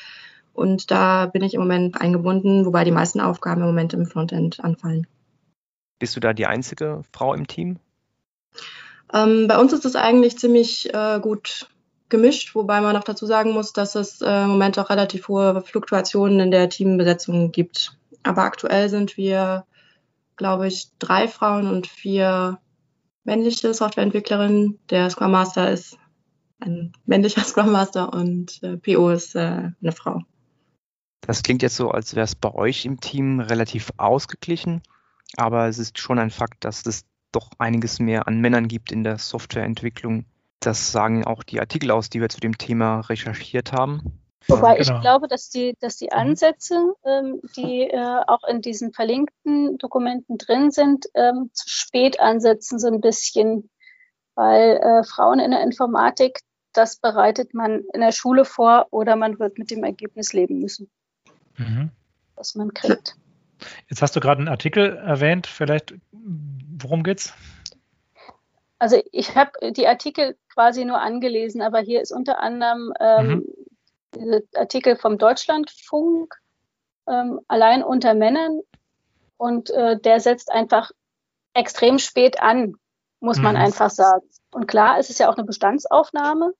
Und 0.53 0.91
da 0.91 1.27
bin 1.27 1.43
ich 1.43 1.55
im 1.55 1.61
Moment 1.61 2.01
eingebunden, 2.01 2.67
wobei 2.67 2.85
die 2.85 2.91
meisten 2.91 3.21
Aufgaben 3.21 3.61
im 3.61 3.69
Moment 3.69 3.95
im 3.95 4.07
Frontend 4.07 4.63
anfallen. 4.63 5.07
Bist 5.99 6.17
du 6.17 6.21
da 6.21 6.33
die 6.33 6.47
einzige 6.47 7.03
Frau 7.13 7.35
im 7.35 7.47
Team? 7.47 7.79
Ähm, 9.13 9.47
bei 9.49 9.59
uns 9.59 9.73
ist 9.73 9.85
es 9.85 9.97
eigentlich 9.97 10.39
ziemlich 10.39 10.93
äh, 10.95 11.21
gut 11.21 11.69
gemischt, 12.09 12.55
wobei 12.55 12.81
man 12.81 12.95
noch 12.95 13.05
dazu 13.05 13.27
sagen 13.27 13.53
muss, 13.53 13.73
dass 13.73 13.95
es 13.95 14.21
äh, 14.21 14.43
im 14.43 14.51
Moment 14.51 14.79
auch 14.79 14.91
relativ 14.91 15.29
hohe 15.29 15.63
Fluktuationen 15.63 16.41
in 16.41 16.51
der 16.51 16.69
Teambesetzung 16.69 17.53
gibt. 17.53 17.97
Aber 18.23 18.43
aktuell 18.43 18.89
sind 18.89 19.17
wir, 19.17 19.65
glaube 20.37 20.67
ich, 20.67 20.89
drei 20.99 21.29
Frauen 21.29 21.69
und 21.69 21.87
vier 21.87 22.59
männliche 23.25 23.73
Softwareentwicklerinnen. 23.73 24.79
Der 24.91 25.09
Scrum 25.11 25.31
Master 25.31 25.71
ist 25.71 25.97
ein 26.59 26.93
männlicher 27.07 27.41
Scrum 27.45 27.73
Master 27.73 28.13
und 28.13 28.63
äh, 28.63 28.77
PO 28.77 29.11
ist 29.11 29.35
äh, 29.35 29.71
eine 29.81 29.93
Frau. 29.93 30.23
Das 31.21 31.43
klingt 31.43 31.63
jetzt 31.63 31.77
so, 31.77 31.91
als 31.91 32.15
wäre 32.15 32.25
es 32.25 32.35
bei 32.35 32.53
euch 32.53 32.85
im 32.85 33.01
Team 33.01 33.41
relativ 33.41 33.93
ausgeglichen, 33.97 34.83
aber 35.37 35.69
es 35.69 35.79
ist 35.79 35.99
schon 35.99 36.19
ein 36.19 36.31
Fakt, 36.31 36.65
dass 36.65 36.83
das 36.83 37.05
doch 37.33 37.51
einiges 37.59 38.01
mehr 38.01 38.27
an 38.27 38.41
Männern 38.41 38.69
gibt 38.69 38.91
in 38.91 39.05
der 39.05 39.19
Softwareentwicklung. 39.19 40.25
Das 40.61 40.93
sagen 40.93 41.25
auch 41.25 41.43
die 41.43 41.61
Artikel 41.61 41.91
aus, 41.91 42.11
die 42.11 42.21
wir 42.21 42.29
zu 42.29 42.41
dem 42.41 42.59
Thema 42.59 43.01
recherchiert 43.01 43.73
haben. 43.73 44.21
Wobei 44.49 44.77
genau. 44.77 44.97
ich 44.97 45.01
glaube, 45.01 45.29
dass 45.29 45.51
die, 45.51 45.77
dass 45.81 45.97
die 45.97 46.07
mhm. 46.07 46.19
Ansätze, 46.19 46.95
ähm, 47.05 47.41
die 47.57 47.83
äh, 47.83 48.23
auch 48.27 48.43
in 48.49 48.63
diesen 48.63 48.93
verlinkten 48.93 49.79
Dokumenten 49.79 50.39
drin 50.39 50.71
sind, 50.71 51.07
ähm, 51.15 51.51
zu 51.53 51.69
spät 51.69 52.21
ansetzen, 52.21 52.79
so 52.79 52.89
ein 52.89 53.01
bisschen, 53.01 53.71
weil 54.35 54.79
äh, 54.79 55.05
Frauen 55.05 55.41
in 55.41 55.51
der 55.51 55.63
Informatik, 55.63 56.41
das 56.73 56.97
bereitet 56.97 57.53
man 57.53 57.85
in 57.93 58.01
der 58.01 58.13
Schule 58.13 58.45
vor 58.45 58.87
oder 58.91 59.17
man 59.17 59.39
wird 59.39 59.59
mit 59.59 59.71
dem 59.71 59.85
Ergebnis 59.85 60.33
leben 60.33 60.59
müssen, 60.59 60.91
mhm. 61.61 61.91
was 62.35 62.55
man 62.55 62.75
kriegt. 62.75 63.17
Jetzt 63.89 64.03
hast 64.03 64.17
du 64.17 64.21
gerade 64.21 64.39
einen 64.39 64.49
Artikel 64.49 64.97
erwähnt, 64.97 65.47
vielleicht 65.47 65.95
worum 66.13 67.03
geht's? 67.03 67.35
Also 68.79 69.03
ich 69.13 69.37
habe 69.37 69.73
die 69.73 69.87
Artikel 69.87 70.37
quasi 70.55 70.85
nur 70.85 71.01
angelesen, 71.01 71.61
aber 71.61 71.81
hier 71.81 72.01
ist 72.01 72.13
unter 72.13 72.41
anderem 72.41 72.93
ähm, 72.99 73.45
mhm. 74.17 74.43
Artikel 74.55 74.97
vom 74.97 75.19
Deutschlandfunk 75.19 76.35
ähm, 77.07 77.41
allein 77.49 77.83
unter 77.83 78.15
Männern 78.15 78.61
und 79.37 79.71
äh, 79.71 79.99
der 80.01 80.21
setzt 80.21 80.51
einfach 80.51 80.91
extrem 81.55 81.99
spät 81.99 82.41
an, 82.41 82.75
muss 83.21 83.39
man 83.39 83.55
mhm. 83.55 83.63
einfach 83.63 83.91
sagen. 83.91 84.27
Und 84.51 84.67
klar, 84.67 84.99
es 84.99 85.11
ist 85.11 85.21
ja 85.21 85.29
auch 85.29 85.37
eine 85.37 85.47
Bestandsaufnahme. 85.47 86.53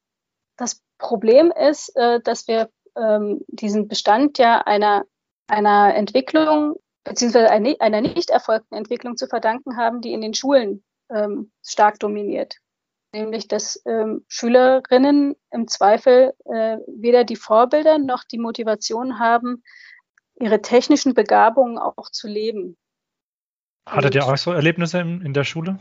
Das 0.57 0.83
Problem 0.99 1.53
ist, 1.53 1.97
äh, 1.97 2.21
dass 2.21 2.47
wir 2.49 2.69
ähm, 2.97 3.41
diesen 3.49 3.89
Bestand 3.89 4.39
ja 4.39 4.59
einer, 4.59 5.05
einer 5.47 5.95
Entwicklung 5.95 6.77
beziehungsweise 7.05 7.51
einer 7.51 8.01
nicht 8.01 8.31
erfolgten 8.31 8.75
Entwicklung 8.75 9.17
zu 9.17 9.27
verdanken 9.27 9.77
haben, 9.77 10.01
die 10.01 10.13
in 10.13 10.21
den 10.21 10.35
Schulen 10.35 10.85
ähm, 11.11 11.51
stark 11.65 11.99
dominiert. 11.99 12.57
Nämlich, 13.13 13.49
dass 13.49 13.83
ähm, 13.87 14.25
Schülerinnen 14.29 15.35
im 15.51 15.67
Zweifel 15.67 16.33
äh, 16.45 16.79
weder 16.87 17.25
die 17.25 17.37
Vorbilder 17.37 17.99
noch 17.99 18.23
die 18.23 18.39
Motivation 18.39 19.19
haben, 19.19 19.65
ihre 20.39 20.63
technischen 20.63 21.15
Begabungen 21.15 21.79
auch 21.79 22.11
zu 22.11 22.29
leben. 22.29 22.77
Hattet 23.89 24.15
ihr 24.15 24.25
auch 24.25 24.37
so 24.37 24.53
Erlebnisse 24.53 25.01
in, 25.01 25.23
in 25.23 25.35
der 25.35 25.43
Schule? 25.43 25.81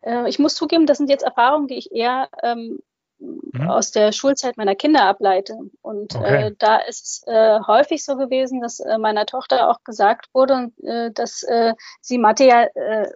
Äh, 0.00 0.28
ich 0.28 0.40
muss 0.40 0.56
zugeben, 0.56 0.86
das 0.86 0.98
sind 0.98 1.08
jetzt 1.08 1.22
Erfahrungen, 1.22 1.68
die 1.68 1.76
ich 1.76 1.92
eher 1.92 2.28
ähm, 2.42 2.80
mhm. 3.20 3.68
aus 3.68 3.90
der 3.90 4.12
Schulzeit 4.12 4.56
meiner 4.56 4.74
Kinder 4.74 5.04
ableite. 5.04 5.56
Und 5.82 6.14
okay. 6.14 6.46
äh, 6.46 6.54
da 6.58 6.76
ist 6.78 7.04
es 7.04 7.22
äh, 7.26 7.60
häufig 7.66 8.04
so 8.04 8.16
gewesen, 8.16 8.60
dass 8.60 8.80
äh, 8.80 8.98
meiner 8.98 9.26
Tochter 9.26 9.68
auch 9.68 9.82
gesagt 9.84 10.28
wurde, 10.32 10.72
äh, 10.82 11.10
dass 11.12 11.42
äh, 11.42 11.74
sie 12.00 12.18
Mathe 12.18 12.44
ja, 12.44 12.64
äh, 12.64 13.10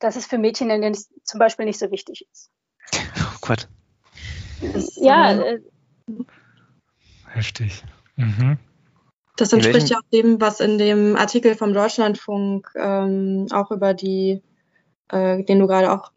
dass 0.00 0.16
es 0.16 0.26
für 0.26 0.38
Mädchen 0.38 0.70
in 0.70 0.82
den, 0.82 0.94
zum 0.94 1.38
Beispiel 1.38 1.64
nicht 1.64 1.78
so 1.78 1.90
wichtig 1.90 2.26
ist. 2.30 2.50
Oh 3.20 3.38
Gott. 3.40 3.68
Ja. 4.96 5.32
Äh, 5.32 5.60
Heftig. 7.26 7.84
Mhm. 8.16 8.58
Das 9.36 9.52
entspricht 9.52 9.88
ja 9.88 9.98
auch 9.98 10.08
dem, 10.12 10.40
was 10.40 10.60
in 10.60 10.78
dem 10.78 11.16
Artikel 11.16 11.54
vom 11.54 11.72
Deutschlandfunk 11.72 12.68
ähm, 12.74 13.46
auch 13.52 13.70
über 13.70 13.94
die, 13.94 14.42
äh, 15.10 15.44
den 15.44 15.60
du 15.60 15.66
gerade 15.68 15.92
auch 15.92 16.10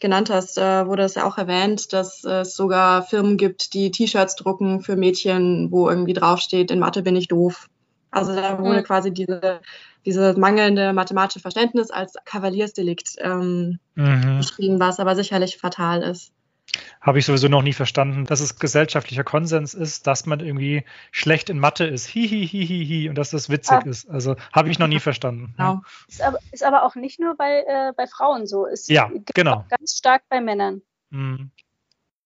genannt 0.00 0.30
hast, 0.30 0.58
äh, 0.58 0.86
wurde 0.86 1.02
es 1.02 1.14
ja 1.14 1.24
auch 1.24 1.38
erwähnt, 1.38 1.92
dass 1.92 2.24
es 2.24 2.54
sogar 2.54 3.02
Firmen 3.02 3.36
gibt, 3.36 3.74
die 3.74 3.90
T-Shirts 3.90 4.36
drucken 4.36 4.80
für 4.80 4.96
Mädchen, 4.96 5.70
wo 5.70 5.88
irgendwie 5.88 6.12
draufsteht, 6.12 6.70
in 6.70 6.78
Mathe 6.78 7.02
bin 7.02 7.16
ich 7.16 7.28
doof. 7.28 7.68
Also 8.10 8.34
da 8.34 8.58
wurde 8.58 8.80
mhm. 8.80 8.84
quasi 8.84 9.12
diese, 9.12 9.60
diese 10.04 10.38
mangelnde 10.38 10.92
mathematische 10.92 11.40
Verständnis 11.40 11.90
als 11.90 12.14
Kavaliersdelikt 12.24 13.16
ähm, 13.20 13.78
mhm. 13.94 14.38
beschrieben, 14.38 14.80
was 14.80 15.00
aber 15.00 15.16
sicherlich 15.16 15.58
fatal 15.58 16.02
ist 16.02 16.32
habe 17.00 17.18
ich 17.18 17.26
sowieso 17.26 17.48
noch 17.48 17.62
nie 17.62 17.72
verstanden, 17.72 18.24
dass 18.24 18.40
es 18.40 18.58
gesellschaftlicher 18.58 19.24
Konsens 19.24 19.74
ist, 19.74 20.06
dass 20.06 20.26
man 20.26 20.40
irgendwie 20.40 20.84
schlecht 21.12 21.48
in 21.50 21.58
Mathe 21.58 21.84
ist. 21.84 22.06
Hihihihihi 22.06 23.08
und 23.08 23.16
dass 23.16 23.30
das 23.30 23.48
witzig 23.48 23.78
ah. 23.78 23.88
ist. 23.88 24.10
Also 24.10 24.36
habe 24.52 24.70
ich 24.70 24.78
noch 24.78 24.88
nie 24.88 25.00
verstanden. 25.00 25.54
Genau. 25.56 25.82
Ist, 26.08 26.22
aber, 26.22 26.38
ist, 26.50 26.64
aber, 26.64 26.82
auch 26.82 26.94
nicht 26.94 27.20
nur 27.20 27.36
bei, 27.36 27.64
äh, 27.66 27.92
bei 27.96 28.06
Frauen 28.06 28.46
so. 28.46 28.66
Ist 28.66 28.88
ja, 28.88 29.10
genau. 29.34 29.64
ganz 29.68 29.96
stark 29.96 30.22
bei 30.28 30.40
Männern. 30.40 30.82
Mhm. 31.10 31.50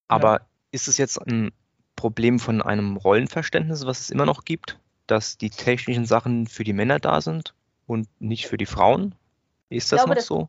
Aber 0.09 0.33
ja. 0.33 0.47
ist 0.73 0.89
es 0.89 0.99
jetzt 0.99 1.19
ein 1.19 1.53
Problem 1.97 2.39
von 2.39 2.63
einem 2.63 2.97
Rollenverständnis, 2.97 3.85
was 3.85 4.01
es 4.01 4.11
immer 4.11 4.27
noch 4.27 4.45
gibt, 4.45 4.79
dass 5.07 5.37
die 5.37 5.51
technischen 5.51 6.07
Sachen 6.07 6.47
für 6.47 6.65
die 6.65 6.73
Männer 6.73 6.99
da 6.99 7.21
sind 7.21 7.55
und 7.87 8.09
nicht 8.19 8.47
für 8.47 8.57
die 8.57 8.67
Frauen? 8.67 9.15
Ist 9.69 9.93
das 9.93 9.99
glaube, 9.99 10.11
noch 10.11 10.17
das, 10.17 10.27
so? 10.27 10.49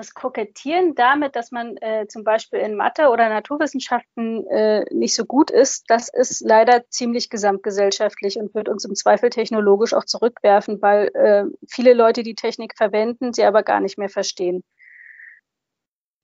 Das 0.00 0.14
Kokettieren 0.14 0.94
damit, 0.94 1.36
dass 1.36 1.50
man 1.50 1.76
äh, 1.76 2.06
zum 2.08 2.24
Beispiel 2.24 2.60
in 2.60 2.74
Mathe 2.74 3.10
oder 3.10 3.28
Naturwissenschaften 3.28 4.46
äh, 4.46 4.84
nicht 4.90 5.14
so 5.14 5.26
gut 5.26 5.50
ist, 5.50 5.84
das 5.88 6.08
ist 6.08 6.40
leider 6.40 6.88
ziemlich 6.88 7.28
gesamtgesellschaftlich 7.28 8.38
und 8.38 8.54
wird 8.54 8.70
uns 8.70 8.86
im 8.86 8.94
Zweifel 8.94 9.28
technologisch 9.28 9.92
auch 9.92 10.06
zurückwerfen, 10.06 10.80
weil 10.80 11.08
äh, 11.14 11.44
viele 11.68 11.92
Leute 11.92 12.22
die 12.22 12.34
Technik 12.34 12.76
verwenden, 12.78 13.34
sie 13.34 13.44
aber 13.44 13.62
gar 13.62 13.80
nicht 13.80 13.98
mehr 13.98 14.08
verstehen. 14.08 14.64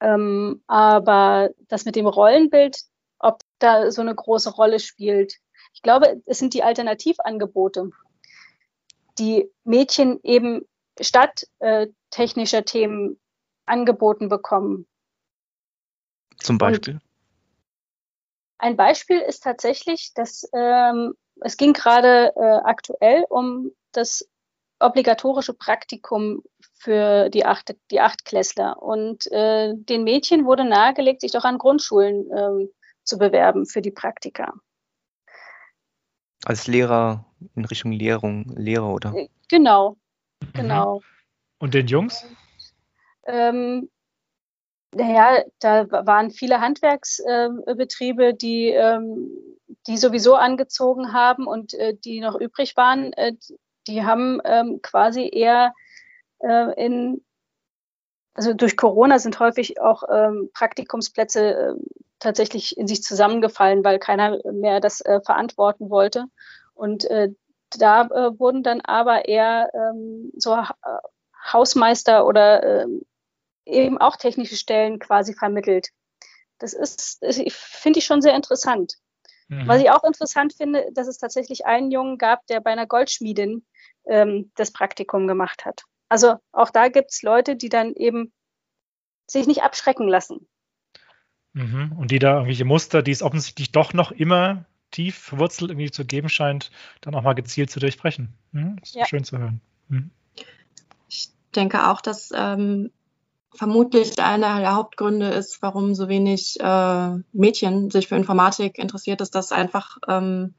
Ähm, 0.00 0.62
aber 0.66 1.50
das 1.68 1.85
mit 1.85 1.97
dem 1.97 2.06
Rollenbild, 2.06 2.78
ob 3.18 3.40
da 3.59 3.90
so 3.90 4.00
eine 4.00 4.14
große 4.14 4.54
Rolle 4.54 4.80
spielt, 4.80 5.35
ich 5.75 5.83
glaube, 5.83 6.23
es 6.25 6.38
sind 6.38 6.54
die 6.54 6.62
Alternativangebote, 6.62 7.90
die 9.18 9.50
Mädchen 9.64 10.18
eben 10.23 10.66
statt 10.99 11.47
äh, 11.59 11.88
technischer 12.11 12.64
Themen 12.64 13.18
angeboten 13.66 14.28
bekommen. 14.28 14.87
Zum 16.38 16.58
Beispiel? 16.58 16.94
Und 16.94 17.02
ein 18.58 18.76
Beispiel 18.76 19.19
ist 19.19 19.43
tatsächlich, 19.43 20.12
dass 20.14 20.49
ähm, 20.54 21.14
es 21.40 21.56
ging 21.56 21.73
gerade 21.73 22.32
äh, 22.36 22.60
aktuell 22.64 23.25
um 23.28 23.71
das 23.93 24.28
obligatorische 24.78 25.54
Praktikum 25.54 26.43
für 26.75 27.28
die, 27.30 27.45
Acht, 27.45 27.75
die 27.90 28.00
Achtklässler. 28.00 28.82
Und 28.82 29.30
äh, 29.32 29.75
den 29.75 30.04
Mädchen 30.04 30.45
wurde 30.45 30.64
nahegelegt, 30.64 31.21
sich 31.21 31.32
doch 31.32 31.45
an 31.45 31.58
Grundschulen 31.58 32.30
ähm, 32.36 32.69
zu 33.04 33.19
bewerben 33.19 33.67
für 33.67 33.82
die 33.82 33.90
Praktika. 33.90 34.54
Als 36.45 36.67
Lehrer 36.67 37.25
in 37.54 37.64
Richtung 37.64 37.93
Lehrung, 37.93 38.52
Lehrer, 38.56 38.88
oder? 38.88 39.14
Äh, 39.14 39.28
genau, 39.49 39.97
mhm. 40.40 40.52
genau. 40.52 41.02
Und 41.58 41.75
den 41.75 41.86
Jungs? 41.86 42.26
Ähm, 43.26 43.91
naja, 44.97 45.45
da 45.60 45.91
waren 46.06 46.30
viele 46.30 46.60
Handwerksbetriebe, 46.60 48.28
äh, 48.28 48.34
die, 48.34 48.69
ähm, 48.71 49.30
die 49.86 49.99
sowieso 49.99 50.34
angezogen 50.34 51.12
haben 51.12 51.47
und 51.47 51.75
äh, 51.75 51.95
die 51.95 52.21
noch 52.21 52.34
übrig 52.41 52.76
waren, 52.76 53.12
äh, 53.12 53.34
die 53.86 54.04
haben 54.04 54.41
ähm, 54.45 54.80
quasi 54.82 55.28
eher 55.28 55.73
in, 56.76 57.25
also 58.34 58.52
durch 58.52 58.76
Corona 58.76 59.19
sind 59.19 59.41
häufig 59.41 59.80
auch 59.80 60.02
ähm, 60.12 60.50
Praktikumsplätze 60.52 61.78
tatsächlich 62.19 62.76
in 62.76 62.86
sich 62.86 63.02
zusammengefallen, 63.02 63.82
weil 63.84 63.99
keiner 63.99 64.39
mehr 64.52 64.80
das 64.80 65.02
verantworten 65.25 65.89
wollte. 65.89 66.26
Und 66.75 67.08
da 67.71 68.10
wurden 68.39 68.62
dann 68.62 68.82
aber 68.82 69.26
eher 69.28 69.71
so 70.36 70.58
ha 70.58 70.75
Hausmeister 71.50 72.26
oder 72.26 72.86
eben 73.66 73.98
auch 73.98 74.16
technische 74.16 74.56
Stellen 74.56 74.98
quasi 74.98 75.34
vermittelt. 75.34 75.90
Das 76.58 76.72
ist, 76.72 77.24
finde 77.50 77.98
ich 77.98 78.06
schon 78.06 78.22
sehr 78.22 78.34
interessant. 78.34 78.94
Mhm. 79.48 79.68
Was 79.68 79.80
ich 79.80 79.90
auch 79.90 80.02
interessant 80.04 80.54
finde, 80.54 80.86
dass 80.92 81.06
es 81.06 81.18
tatsächlich 81.18 81.66
einen 81.66 81.90
Jungen 81.90 82.18
gab, 82.18 82.46
der 82.46 82.60
bei 82.60 82.70
einer 82.70 82.86
Goldschmiedin 82.86 83.64
ähm, 84.06 84.50
das 84.56 84.72
Praktikum 84.72 85.26
gemacht 85.26 85.64
hat. 85.64 85.82
Also 86.08 86.36
auch 86.52 86.70
da 86.70 86.88
gibt 86.88 87.12
es 87.12 87.22
Leute, 87.22 87.56
die 87.56 87.68
dann 87.68 87.92
eben 87.94 88.32
sich 89.26 89.46
nicht 89.46 89.62
abschrecken 89.62 90.08
lassen. 90.08 90.48
Mhm. 91.52 91.92
Und 91.96 92.10
die 92.10 92.18
da 92.18 92.34
irgendwelche 92.34 92.64
Muster, 92.64 93.02
die 93.02 93.12
es 93.12 93.22
offensichtlich 93.22 93.72
doch 93.72 93.92
noch 93.92 94.12
immer 94.12 94.66
tief 94.90 95.18
verwurzelt 95.18 95.70
irgendwie 95.70 95.90
zu 95.90 96.04
geben 96.04 96.28
scheint, 96.28 96.70
dann 97.00 97.14
auch 97.14 97.22
mal 97.22 97.34
gezielt 97.34 97.70
zu 97.70 97.80
durchbrechen. 97.80 98.34
Mhm. 98.52 98.76
Das 98.80 98.90
ist 98.90 98.94
ja. 98.94 99.06
schön 99.06 99.24
zu 99.24 99.38
hören. 99.38 99.60
Mhm. 99.88 100.10
Ich 101.08 101.30
denke 101.54 101.88
auch, 101.88 102.00
dass 102.00 102.32
ähm, 102.34 102.92
vermutlich 103.56 104.19
einer 104.21 104.60
der 104.60 104.75
Hauptgründe 104.75 105.28
ist, 105.28 105.62
warum 105.62 105.95
so 105.95 106.08
wenig 106.08 106.58
äh, 106.60 107.10
Mädchen 107.32 107.90
sich 107.90 108.08
für 108.08 108.16
Informatik 108.16 108.78
interessiert, 108.78 109.21
ist, 109.21 109.34
dass 109.34 109.52
einfach 109.52 109.99
ähm, 110.08 110.54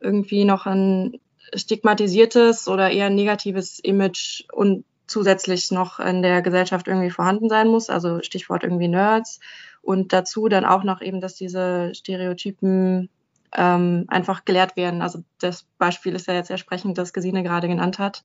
irgendwie 0.00 0.44
noch 0.44 0.66
ein 0.66 1.20
stigmatisiertes 1.54 2.68
oder 2.68 2.90
eher 2.90 3.10
negatives 3.10 3.78
Image 3.80 4.44
und 4.52 4.84
zusätzlich 5.06 5.70
noch 5.70 6.00
in 6.00 6.22
der 6.22 6.42
Gesellschaft 6.42 6.88
irgendwie 6.88 7.10
vorhanden 7.10 7.48
sein 7.48 7.68
muss, 7.68 7.90
also 7.90 8.22
Stichwort 8.22 8.62
irgendwie 8.62 8.88
Nerds 8.88 9.40
und 9.82 10.12
dazu 10.12 10.48
dann 10.48 10.64
auch 10.64 10.84
noch 10.84 11.02
eben, 11.02 11.20
dass 11.20 11.34
diese 11.34 11.92
Stereotypen 11.94 13.10
ähm, 13.54 14.04
einfach 14.08 14.44
gelehrt 14.44 14.76
werden. 14.76 15.02
Also 15.02 15.22
das 15.40 15.66
Beispiel 15.78 16.14
ist 16.14 16.26
ja 16.26 16.34
jetzt 16.34 16.50
entsprechend, 16.50 16.96
das 16.96 17.12
Gesine 17.12 17.42
gerade 17.42 17.68
genannt 17.68 17.98
hat. 17.98 18.24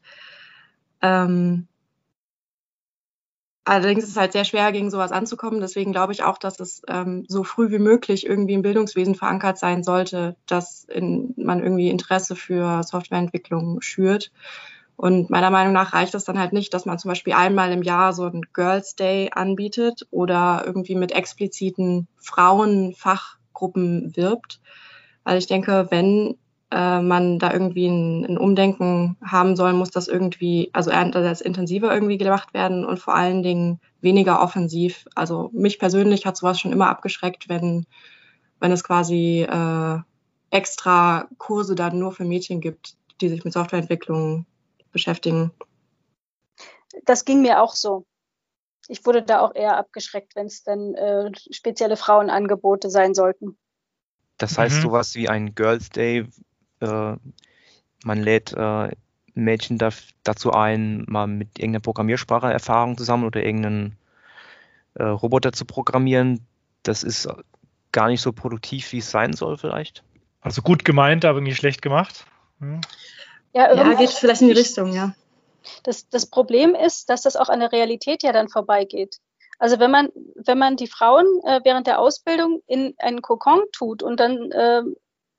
Ähm, 1.02 1.68
Allerdings 3.68 4.06
ist 4.06 4.12
es 4.12 4.18
halt 4.18 4.32
sehr 4.32 4.46
schwer, 4.46 4.72
gegen 4.72 4.90
sowas 4.90 5.12
anzukommen. 5.12 5.60
Deswegen 5.60 5.92
glaube 5.92 6.14
ich 6.14 6.24
auch, 6.24 6.38
dass 6.38 6.62
es 6.62 6.84
ähm, 6.88 7.26
so 7.28 7.44
früh 7.44 7.70
wie 7.70 7.80
möglich 7.80 8.26
irgendwie 8.26 8.54
im 8.54 8.62
Bildungswesen 8.62 9.14
verankert 9.14 9.58
sein 9.58 9.84
sollte, 9.84 10.38
dass 10.46 10.86
in, 10.86 11.34
man 11.36 11.62
irgendwie 11.62 11.90
Interesse 11.90 12.38
für 12.38 12.82
Softwareentwicklung 12.84 13.82
schürt. 13.82 14.32
Und 14.96 15.30
meiner 15.30 15.50
Meinung 15.50 15.74
nach 15.74 15.92
reicht 15.92 16.16
es 16.16 16.24
dann 16.24 16.40
halt 16.40 16.54
nicht, 16.54 16.74
dass 16.74 16.86
man 16.86 16.98
zum 16.98 17.10
Beispiel 17.10 17.34
einmal 17.34 17.74
im 17.74 17.84
Jahr 17.84 18.14
so 18.14 18.24
einen 18.24 18.44
Girls 18.54 18.96
Day 18.96 19.32
anbietet 19.34 20.08
oder 20.12 20.64
irgendwie 20.66 20.96
mit 20.96 21.12
expliziten 21.12 22.08
Frauenfachgruppen 22.22 24.16
wirbt. 24.16 24.62
Weil 25.26 25.40
ich 25.40 25.48
denke, 25.48 25.88
wenn 25.90 26.38
äh, 26.72 27.02
man 27.02 27.40
da 27.40 27.54
irgendwie 27.54 27.88
ein, 27.88 28.26
ein, 28.26 28.38
Umdenken 28.38 29.16
haben 29.24 29.56
soll, 29.56 29.74
muss 29.74 29.92
das 29.92 30.08
irgendwie, 30.08 30.70
also 30.74 30.92
das 30.92 31.42
intensiver 31.42 31.94
irgendwie 31.94 32.18
gemacht 32.18 32.54
werden 32.54 32.86
und 32.86 33.00
vor 33.00 33.16
allen 33.16 33.42
Dingen 33.42 33.80
weniger 34.02 34.42
offensiv. 34.42 35.06
Also 35.16 35.50
mich 35.54 35.80
persönlich 35.80 36.26
hat 36.26 36.36
sowas 36.36 36.60
schon 36.60 36.74
immer 36.74 36.90
abgeschreckt, 36.90 37.48
wenn, 37.48 37.86
wenn 38.60 38.72
es 38.72 38.84
quasi 38.84 39.48
äh, 39.50 40.00
extra 40.50 41.28
Kurse 41.38 41.76
dann 41.76 42.00
nur 42.00 42.12
für 42.12 42.26
Mädchen 42.26 42.60
gibt, 42.60 42.98
die 43.22 43.30
sich 43.30 43.46
mit 43.46 43.54
Softwareentwicklung 43.54 44.46
beschäftigen. 44.92 45.52
Das 47.06 47.26
ging 47.26 47.42
mir 47.42 47.62
auch 47.62 47.76
so. 47.76 48.06
Ich 48.90 49.06
wurde 49.06 49.22
da 49.24 49.40
auch 49.40 49.54
eher 49.54 49.78
abgeschreckt, 49.78 50.36
wenn 50.36 50.48
es 50.48 50.64
dann 50.64 50.96
äh, 50.96 51.32
spezielle 51.52 51.98
Frauenangebote 51.98 52.90
sein 52.90 53.14
sollten. 53.14 53.58
Das 54.38 54.58
heißt, 54.58 54.78
mhm. 54.78 54.82
sowas 54.82 55.16
wie 55.16 55.30
ein 55.30 55.56
Girls 55.56 55.90
Day 55.90 56.28
äh, 56.80 57.16
man 58.04 58.22
lädt 58.22 58.54
äh, 58.54 58.90
Mädchen 59.34 59.78
dazu 60.24 60.52
ein, 60.52 61.06
mal 61.08 61.28
mit 61.28 61.60
irgendeiner 61.60 61.82
Programmiersprache 61.82 62.52
Erfahrung 62.52 62.98
zusammen 62.98 63.26
oder 63.26 63.44
irgendeinen 63.44 63.98
äh, 64.96 65.04
Roboter 65.04 65.52
zu 65.52 65.66
programmieren. 65.66 66.46
Das 66.84 67.04
ist 67.04 67.28
gar 67.92 68.08
nicht 68.08 68.22
so 68.22 68.34
produktiv, 68.34 68.92
wie 68.92 68.98
es 68.98 69.12
sein 69.12 69.34
soll, 69.34 69.58
vielleicht. 69.58 70.04
Also 70.42 70.62
gut 70.62 70.86
gemeint, 70.86 71.26
aber 71.26 71.42
nicht 71.42 71.58
schlecht 71.58 71.82
gemacht. 71.82 72.26
Hm. 72.60 72.82
Ja, 73.54 73.74
ja 73.74 73.94
geht 73.94 74.10
vielleicht 74.10 74.42
in 74.42 74.48
die 74.48 74.54
Richtung, 74.54 74.94
ja. 74.94 75.14
Das, 75.84 76.08
das 76.10 76.26
Problem 76.26 76.76
ist, 76.76 77.10
dass 77.10 77.24
das 77.24 77.36
auch 77.36 77.50
an 77.50 77.60
der 77.60 77.72
Realität 77.72 78.24
ja 78.24 78.32
dann 78.32 78.48
vorbeigeht. 78.48 79.18
Also 79.60 79.80
wenn 79.80 79.92
man, 79.92 80.10
wenn 80.36 80.58
man 80.58 80.78
die 80.78 80.88
Frauen 80.88 81.26
äh, 81.44 81.62
während 81.64 81.88
der 81.88 82.00
Ausbildung 82.00 82.62
in 82.68 82.94
einen 83.00 83.22
Kokon 83.22 83.62
tut 83.72 84.04
und 84.04 84.20
dann 84.20 84.52
äh, 84.52 84.84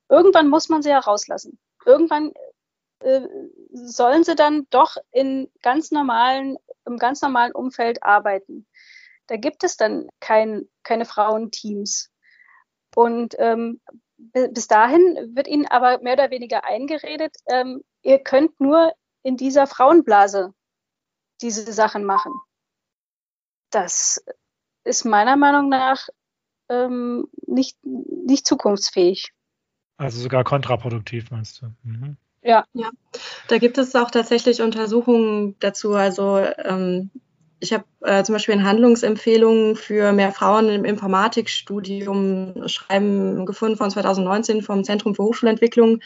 irgendwann 0.09 0.49
muss 0.49 0.69
man 0.69 0.83
sie 0.83 0.91
ja 0.91 0.99
rauslassen. 0.99 1.59
Irgendwann 1.85 2.33
äh, 3.01 3.27
sollen 3.71 4.25
sie 4.25 4.35
dann 4.35 4.67
doch 4.71 4.97
in 5.11 5.51
ganz 5.63 5.91
normalen, 5.91 6.57
im 6.85 6.99
ganz 6.99 7.23
normalen 7.23 7.53
Umfeld 7.53 8.03
arbeiten. 8.03 8.67
Da 9.27 9.37
gibt 9.37 9.63
es 9.63 9.77
dann 9.77 10.09
kein, 10.21 10.69
keine 10.83 11.05
Frauenteams. 11.05 12.11
Und 12.97 13.37
ähm, 13.39 13.81
bis 14.17 14.67
dahin 14.67 15.35
wird 15.37 15.47
ihnen 15.47 15.67
aber 15.67 16.01
mehr 16.01 16.15
oder 16.15 16.31
weniger 16.31 16.65
eingeredet, 16.65 17.37
ähm, 17.47 17.85
ihr 18.03 18.19
könnt 18.19 18.59
nur 18.59 18.93
in 19.23 19.37
dieser 19.37 19.67
Frauenblase 19.67 20.55
diese 21.41 21.73
Sachen 21.73 22.05
machen. 22.05 22.33
Das 23.71 24.25
ist 24.85 25.05
meiner 25.05 25.37
Meinung 25.37 25.69
nach 25.69 26.09
ähm, 26.69 27.29
nicht, 27.47 27.77
nicht 27.85 28.47
zukunftsfähig. 28.47 29.33
Also 29.99 30.21
sogar 30.21 30.45
kontraproduktiv, 30.45 31.31
meinst 31.31 31.61
du? 31.61 31.67
Mhm. 31.83 32.17
Ja. 32.43 32.65
ja. 32.73 32.91
Da 33.49 33.59
gibt 33.59 33.79
es 33.79 33.95
auch 33.97 34.11
tatsächlich 34.11 34.63
Untersuchungen 34.63 35.57
dazu. 35.59 35.95
Also 35.95 36.39
ähm, 36.39 37.11
ich 37.61 37.73
habe 37.73 37.85
äh, 38.03 38.23
zum 38.23 38.35
Beispiel 38.35 38.55
in 38.55 38.65
Handlungsempfehlungen 38.65 39.75
für 39.75 40.13
mehr 40.13 40.31
Frauen 40.31 40.69
im 40.69 40.85
Informatikstudium 40.85 42.69
Schreiben 42.69 43.47
gefunden 43.47 43.77
von 43.77 43.91
2019 43.91 44.63
vom 44.63 44.85
Zentrum 44.85 45.15
für 45.15 45.25
Hochschulentwicklung. 45.25 46.01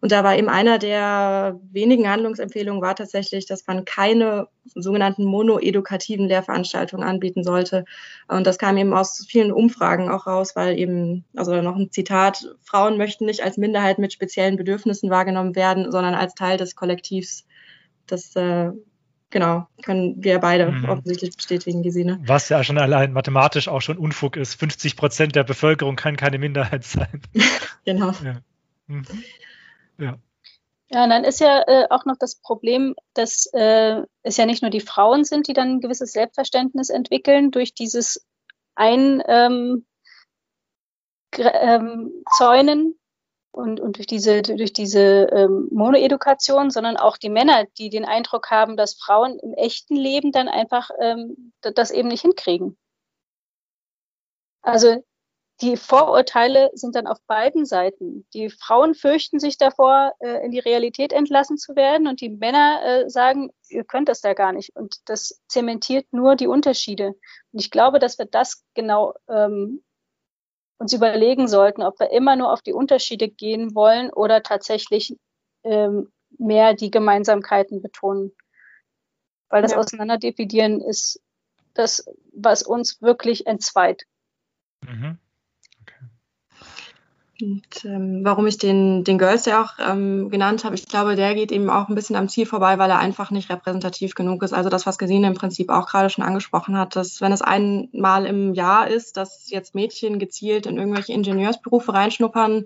Und 0.00 0.12
da 0.12 0.24
war 0.24 0.36
eben 0.36 0.48
einer 0.48 0.78
der 0.78 1.60
wenigen 1.70 2.10
Handlungsempfehlungen 2.10 2.82
war 2.82 2.96
tatsächlich, 2.96 3.46
dass 3.46 3.66
man 3.66 3.84
keine 3.84 4.48
sogenannten 4.74 5.24
monoedukativen 5.24 6.26
Lehrveranstaltungen 6.26 7.06
anbieten 7.06 7.44
sollte. 7.44 7.84
Und 8.26 8.46
das 8.46 8.58
kam 8.58 8.76
eben 8.76 8.92
aus 8.92 9.24
vielen 9.28 9.52
Umfragen 9.52 10.10
auch 10.10 10.26
raus, 10.26 10.56
weil 10.56 10.76
eben, 10.76 11.24
also 11.36 11.62
noch 11.62 11.76
ein 11.76 11.92
Zitat, 11.92 12.56
Frauen 12.62 12.98
möchten 12.98 13.26
nicht 13.26 13.44
als 13.44 13.58
Minderheit 13.58 13.98
mit 13.98 14.12
speziellen 14.12 14.56
Bedürfnissen 14.56 15.08
wahrgenommen 15.08 15.54
werden, 15.54 15.92
sondern 15.92 16.14
als 16.14 16.34
Teil 16.34 16.56
des 16.56 16.74
Kollektivs. 16.74 17.46
Das 18.06 18.34
äh, 18.36 18.72
genau, 19.30 19.66
können 19.82 20.22
wir 20.22 20.38
beide 20.38 20.70
mhm. 20.70 20.88
offensichtlich 20.88 21.36
bestätigen, 21.36 21.82
Gesine. 21.82 22.20
Was 22.24 22.48
ja 22.48 22.62
schon 22.64 22.78
allein 22.78 23.12
mathematisch 23.12 23.68
auch 23.68 23.80
schon 23.80 23.98
Unfug 23.98 24.36
ist. 24.36 24.54
50 24.54 24.96
Prozent 24.96 25.36
der 25.36 25.44
Bevölkerung 25.44 25.96
kann 25.96 26.16
keine 26.16 26.38
Minderheit 26.38 26.84
sein. 26.84 27.22
genau. 27.84 28.12
Ja. 28.22 28.40
Mhm. 28.86 29.04
ja. 29.98 30.18
Ja, 30.88 31.02
und 31.02 31.10
dann 31.10 31.24
ist 31.24 31.40
ja 31.40 31.62
äh, 31.66 31.86
auch 31.90 32.04
noch 32.04 32.16
das 32.16 32.36
Problem, 32.36 32.94
dass 33.12 33.46
äh, 33.52 34.02
es 34.22 34.36
ja 34.36 34.46
nicht 34.46 34.62
nur 34.62 34.70
die 34.70 34.80
Frauen 34.80 35.24
sind, 35.24 35.48
die 35.48 35.52
dann 35.52 35.72
ein 35.72 35.80
gewisses 35.80 36.12
Selbstverständnis 36.12 36.90
entwickeln 36.90 37.50
durch 37.50 37.74
dieses 37.74 38.24
Ein 38.76 39.20
ähm, 39.26 39.84
ähm, 41.36 42.12
Zäunen 42.36 42.94
und, 43.56 43.80
und 43.80 43.96
durch 43.96 44.06
diese, 44.06 44.42
durch 44.42 44.72
diese 44.72 45.28
ähm, 45.32 45.68
Monoedukation, 45.70 46.70
sondern 46.70 46.96
auch 46.96 47.16
die 47.16 47.30
Männer, 47.30 47.64
die 47.78 47.88
den 47.88 48.04
Eindruck 48.04 48.50
haben, 48.50 48.76
dass 48.76 48.94
Frauen 48.94 49.38
im 49.38 49.54
echten 49.54 49.96
Leben 49.96 50.30
dann 50.30 50.48
einfach 50.48 50.90
ähm, 51.00 51.52
das 51.62 51.90
eben 51.90 52.08
nicht 52.08 52.20
hinkriegen. 52.20 52.76
Also 54.60 55.02
die 55.62 55.78
Vorurteile 55.78 56.70
sind 56.74 56.96
dann 56.96 57.06
auf 57.06 57.18
beiden 57.26 57.64
Seiten. 57.64 58.26
Die 58.34 58.50
Frauen 58.50 58.94
fürchten 58.94 59.40
sich 59.40 59.56
davor, 59.56 60.12
äh, 60.20 60.44
in 60.44 60.50
die 60.50 60.58
Realität 60.58 61.14
entlassen 61.14 61.56
zu 61.56 61.74
werden 61.76 62.08
und 62.08 62.20
die 62.20 62.28
Männer 62.28 62.82
äh, 62.84 63.08
sagen, 63.08 63.50
ihr 63.70 63.84
könnt 63.84 64.10
das 64.10 64.20
da 64.20 64.34
gar 64.34 64.52
nicht. 64.52 64.76
Und 64.76 65.08
das 65.08 65.40
zementiert 65.48 66.12
nur 66.12 66.36
die 66.36 66.46
Unterschiede. 66.46 67.14
Und 67.52 67.60
ich 67.60 67.70
glaube, 67.70 68.00
dass 68.00 68.18
wir 68.18 68.26
das 68.26 68.66
genau 68.74 69.14
ähm, 69.30 69.82
uns 70.78 70.92
überlegen 70.92 71.48
sollten, 71.48 71.82
ob 71.82 71.98
wir 72.00 72.10
immer 72.10 72.36
nur 72.36 72.52
auf 72.52 72.62
die 72.62 72.72
Unterschiede 72.72 73.28
gehen 73.28 73.74
wollen 73.74 74.10
oder 74.10 74.42
tatsächlich 74.42 75.16
ähm, 75.64 76.12
mehr 76.38 76.74
die 76.74 76.90
Gemeinsamkeiten 76.90 77.80
betonen. 77.82 78.32
Weil 79.48 79.62
das 79.62 79.72
ja. 79.72 79.78
Auseinanderdividieren 79.78 80.80
ist 80.80 81.20
das, 81.74 82.06
was 82.32 82.62
uns 82.62 83.00
wirklich 83.00 83.46
entzweit. 83.46 84.04
Mhm. 84.82 85.18
Und 87.40 87.84
ähm, 87.84 88.20
warum 88.24 88.46
ich 88.46 88.56
den, 88.56 89.04
den 89.04 89.18
Girls 89.18 89.44
ja 89.44 89.62
auch 89.62 89.74
ähm, 89.78 90.30
genannt 90.30 90.64
habe, 90.64 90.74
ich 90.74 90.86
glaube, 90.86 91.16
der 91.16 91.34
geht 91.34 91.52
eben 91.52 91.68
auch 91.68 91.88
ein 91.88 91.94
bisschen 91.94 92.16
am 92.16 92.28
Ziel 92.28 92.46
vorbei, 92.46 92.78
weil 92.78 92.88
er 92.88 92.98
einfach 92.98 93.30
nicht 93.30 93.50
repräsentativ 93.50 94.14
genug 94.14 94.42
ist. 94.42 94.54
Also 94.54 94.70
das, 94.70 94.86
was 94.86 94.96
Gesine 94.96 95.26
im 95.26 95.34
Prinzip 95.34 95.68
auch 95.68 95.86
gerade 95.86 96.08
schon 96.08 96.24
angesprochen 96.24 96.78
hat, 96.78 96.96
dass 96.96 97.20
wenn 97.20 97.32
es 97.32 97.42
einmal 97.42 98.24
im 98.24 98.54
Jahr 98.54 98.88
ist, 98.88 99.18
dass 99.18 99.50
jetzt 99.50 99.74
Mädchen 99.74 100.18
gezielt 100.18 100.64
in 100.64 100.78
irgendwelche 100.78 101.12
Ingenieursberufe 101.12 101.92
reinschnuppern, 101.92 102.64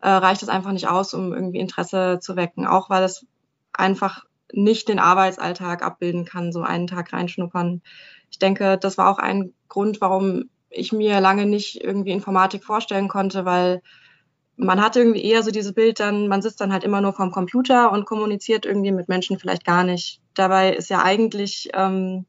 äh, 0.00 0.08
reicht 0.08 0.40
das 0.40 0.48
einfach 0.48 0.72
nicht 0.72 0.88
aus, 0.88 1.12
um 1.12 1.34
irgendwie 1.34 1.58
Interesse 1.58 2.20
zu 2.22 2.36
wecken. 2.36 2.66
Auch 2.66 2.88
weil 2.88 3.02
es 3.02 3.26
einfach 3.74 4.24
nicht 4.52 4.88
den 4.88 4.98
Arbeitsalltag 4.98 5.84
abbilden 5.84 6.24
kann, 6.24 6.52
so 6.52 6.62
einen 6.62 6.86
Tag 6.86 7.12
reinschnuppern. 7.12 7.82
Ich 8.30 8.38
denke, 8.38 8.78
das 8.78 8.96
war 8.96 9.10
auch 9.10 9.18
ein 9.18 9.52
Grund, 9.68 10.00
warum 10.00 10.48
ich 10.70 10.92
mir 10.92 11.20
lange 11.20 11.46
nicht 11.46 11.82
irgendwie 11.82 12.12
Informatik 12.12 12.64
vorstellen 12.64 13.08
konnte, 13.08 13.44
weil 13.44 13.82
man 14.56 14.80
hat 14.80 14.96
irgendwie 14.96 15.24
eher 15.24 15.42
so 15.42 15.50
dieses 15.50 15.72
Bild 15.72 16.00
dann, 16.00 16.28
man 16.28 16.42
sitzt 16.42 16.60
dann 16.60 16.72
halt 16.72 16.84
immer 16.84 17.00
nur 17.00 17.12
vorm 17.12 17.30
Computer 17.32 17.92
und 17.92 18.04
kommuniziert 18.04 18.66
irgendwie 18.66 18.92
mit 18.92 19.08
Menschen 19.08 19.38
vielleicht 19.38 19.64
gar 19.64 19.84
nicht. 19.84 20.20
Dabei 20.34 20.74
ist 20.74 20.90
ja 20.90 21.02
eigentlich 21.02 21.70
ähm, 21.74 22.26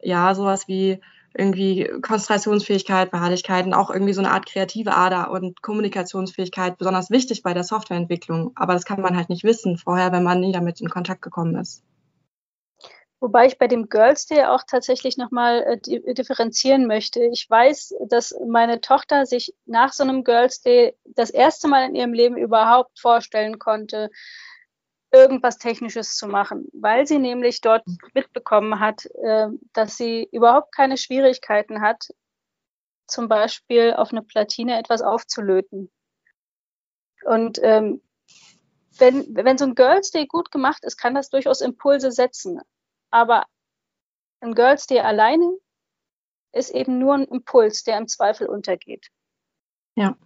ja 0.00 0.34
sowas 0.34 0.68
wie 0.68 1.00
irgendwie 1.36 1.90
Konzentrationsfähigkeit, 2.00 3.10
Beharrlichkeit 3.10 3.66
und 3.66 3.74
auch 3.74 3.90
irgendwie 3.90 4.14
so 4.14 4.20
eine 4.20 4.30
Art 4.30 4.46
kreative 4.46 4.96
Ader 4.96 5.30
und 5.30 5.60
Kommunikationsfähigkeit 5.62 6.78
besonders 6.78 7.10
wichtig 7.10 7.42
bei 7.42 7.52
der 7.52 7.64
Softwareentwicklung. 7.64 8.52
Aber 8.54 8.72
das 8.72 8.84
kann 8.84 9.02
man 9.02 9.16
halt 9.16 9.28
nicht 9.28 9.44
wissen 9.44 9.76
vorher, 9.76 10.12
wenn 10.12 10.22
man 10.22 10.40
nie 10.40 10.52
damit 10.52 10.80
in 10.80 10.88
Kontakt 10.88 11.22
gekommen 11.22 11.56
ist. 11.56 11.82
Wobei 13.18 13.46
ich 13.46 13.58
bei 13.58 13.66
dem 13.66 13.88
Girls 13.88 14.26
Day 14.26 14.44
auch 14.44 14.62
tatsächlich 14.66 15.16
nochmal 15.16 15.62
äh, 15.62 16.14
differenzieren 16.14 16.86
möchte. 16.86 17.24
Ich 17.24 17.48
weiß, 17.48 17.94
dass 18.08 18.34
meine 18.46 18.80
Tochter 18.82 19.24
sich 19.24 19.54
nach 19.64 19.92
so 19.92 20.04
einem 20.04 20.22
Girls 20.22 20.60
Day 20.60 20.94
das 21.04 21.30
erste 21.30 21.66
Mal 21.66 21.88
in 21.88 21.94
ihrem 21.94 22.12
Leben 22.12 22.36
überhaupt 22.36 23.00
vorstellen 23.00 23.58
konnte, 23.58 24.10
irgendwas 25.12 25.56
Technisches 25.56 26.16
zu 26.16 26.26
machen, 26.26 26.68
weil 26.74 27.06
sie 27.06 27.18
nämlich 27.18 27.62
dort 27.62 27.84
mitbekommen 28.12 28.80
hat, 28.80 29.06
äh, 29.22 29.48
dass 29.72 29.96
sie 29.96 30.28
überhaupt 30.30 30.74
keine 30.74 30.98
Schwierigkeiten 30.98 31.80
hat, 31.80 32.08
zum 33.06 33.28
Beispiel 33.28 33.94
auf 33.94 34.10
eine 34.10 34.22
Platine 34.22 34.78
etwas 34.78 35.00
aufzulöten. 35.00 35.90
Und 37.24 37.58
ähm, 37.62 38.02
wenn, 38.98 39.26
wenn 39.34 39.58
so 39.58 39.64
ein 39.64 39.74
Girls 39.74 40.10
Day 40.10 40.26
gut 40.26 40.50
gemacht 40.50 40.84
ist, 40.84 40.96
kann 40.96 41.14
das 41.14 41.30
durchaus 41.30 41.60
Impulse 41.60 42.12
setzen. 42.12 42.60
Aber 43.10 43.46
ein 44.40 44.54
Girls 44.54 44.86
Day 44.86 45.00
alleine 45.00 45.58
ist 46.52 46.70
eben 46.70 46.98
nur 46.98 47.14
ein 47.14 47.24
Impuls, 47.24 47.84
der 47.84 47.98
im 47.98 48.08
Zweifel 48.08 48.46
untergeht. 48.46 49.08
Ja. 49.96 50.16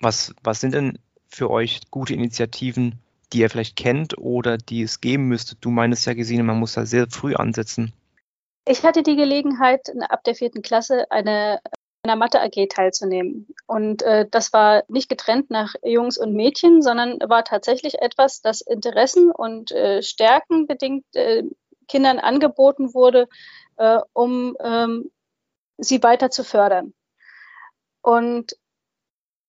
Was, 0.00 0.34
was 0.42 0.60
sind 0.60 0.74
denn 0.74 0.98
für 1.28 1.50
euch 1.50 1.80
gute 1.90 2.14
Initiativen, 2.14 3.00
die 3.32 3.40
ihr 3.40 3.50
vielleicht 3.50 3.76
kennt 3.76 4.18
oder 4.18 4.58
die 4.58 4.82
es 4.82 5.00
geben 5.00 5.28
müsste? 5.28 5.56
Du 5.56 5.70
meinst 5.70 6.06
ja, 6.06 6.14
Gesine, 6.14 6.42
man 6.42 6.58
muss 6.58 6.74
da 6.74 6.86
sehr 6.86 7.08
früh 7.10 7.34
ansetzen. 7.34 7.92
Ich 8.66 8.82
hatte 8.82 9.02
die 9.02 9.16
Gelegenheit, 9.16 9.92
ab 10.08 10.24
der 10.24 10.34
vierten 10.34 10.62
Klasse 10.62 11.10
eine 11.10 11.60
einer 12.04 12.16
Mathe 12.16 12.40
AG 12.40 12.68
teilzunehmen. 12.68 13.48
Und 13.66 14.02
äh, 14.02 14.26
das 14.30 14.52
war 14.52 14.84
nicht 14.88 15.08
getrennt 15.08 15.50
nach 15.50 15.74
Jungs 15.82 16.18
und 16.18 16.34
Mädchen, 16.34 16.82
sondern 16.82 17.18
war 17.20 17.44
tatsächlich 17.44 18.00
etwas, 18.00 18.42
das 18.42 18.60
Interessen 18.60 19.30
und 19.30 19.72
äh, 19.72 20.02
Stärken 20.02 20.66
bedingt 20.66 21.04
äh, 21.14 21.44
Kindern 21.88 22.18
angeboten 22.18 22.94
wurde, 22.94 23.28
äh, 23.76 23.98
um 24.12 24.56
ähm, 24.60 25.10
sie 25.78 26.02
weiter 26.02 26.30
zu 26.30 26.44
fördern. 26.44 26.94
Und 28.02 28.56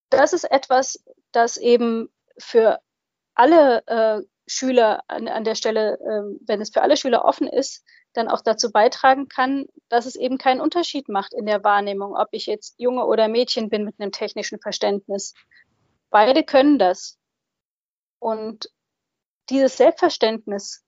das 0.10 0.34
ist 0.34 0.46
etwas, 0.46 1.04
das 1.32 1.58
eben 1.58 2.10
für 2.38 2.80
alle 3.34 3.86
äh, 3.88 4.22
Schüler 4.48 5.04
an, 5.08 5.28
an 5.28 5.44
der 5.44 5.56
Stelle, 5.56 5.96
äh, 6.00 6.38
wenn 6.48 6.62
es 6.62 6.70
für 6.70 6.82
alle 6.82 6.98
Schüler 6.98 7.26
offen 7.26 7.48
ist, 7.48 7.84
dann 8.14 8.30
auch 8.30 8.42
dazu 8.42 8.72
beitragen 8.72 9.28
kann, 9.28 9.66
dass 9.90 10.06
es 10.06 10.16
eben 10.16 10.38
keinen 10.38 10.62
Unterschied 10.62 11.10
macht 11.10 11.34
in 11.34 11.46
der 11.46 11.64
Wahrnehmung, 11.64 12.16
ob 12.16 12.30
ich 12.32 12.46
jetzt 12.46 12.80
Junge 12.80 13.06
oder 13.06 13.28
Mädchen 13.28 13.70
bin 13.70 13.84
mit 13.84 14.00
einem 14.00 14.12
technischen 14.12 14.60
Verständnis. 14.60 15.34
Beide 16.10 16.44
können 16.44 16.80
das. 16.80 17.18
Und 18.20 18.72
dieses 19.50 19.78
Selbstverständnis 19.78 20.85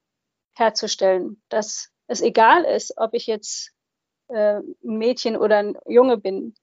herzustellen, 0.57 1.41
dass 1.49 1.91
es 2.07 2.21
egal 2.21 2.63
ist, 2.63 2.93
ob 2.97 3.13
ich 3.13 3.27
jetzt 3.27 3.71
äh, 4.29 4.59
ein 4.59 4.75
Mädchen 4.81 5.37
oder 5.37 5.57
ein 5.57 5.77
Junge 5.85 6.17
bin. 6.17 6.55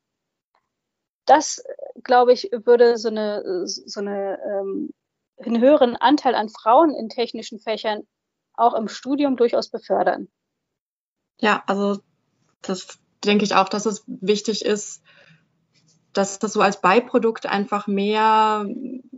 Das, 1.26 1.62
glaube 2.02 2.32
ich, 2.32 2.50
würde 2.52 2.98
so 2.98 3.08
eine, 3.08 3.66
so 3.66 4.00
eine 4.00 4.38
ähm, 4.44 4.90
einen 5.38 5.60
höheren 5.60 5.96
Anteil 5.96 6.34
an 6.34 6.48
Frauen 6.48 6.94
in 6.94 7.08
technischen 7.08 7.58
Fächern 7.58 8.06
auch 8.54 8.74
im 8.74 8.88
Studium 8.88 9.36
durchaus 9.36 9.68
befördern. 9.68 10.28
Ja, 11.40 11.62
also 11.66 12.00
das 12.62 12.98
denke 13.24 13.44
ich 13.44 13.54
auch, 13.54 13.68
dass 13.68 13.86
es 13.86 14.04
wichtig 14.06 14.64
ist, 14.64 15.02
dass 16.14 16.38
das 16.38 16.52
so 16.52 16.60
als 16.60 16.80
Beiprodukt 16.80 17.46
einfach 17.46 17.86
mehr, 17.86 18.64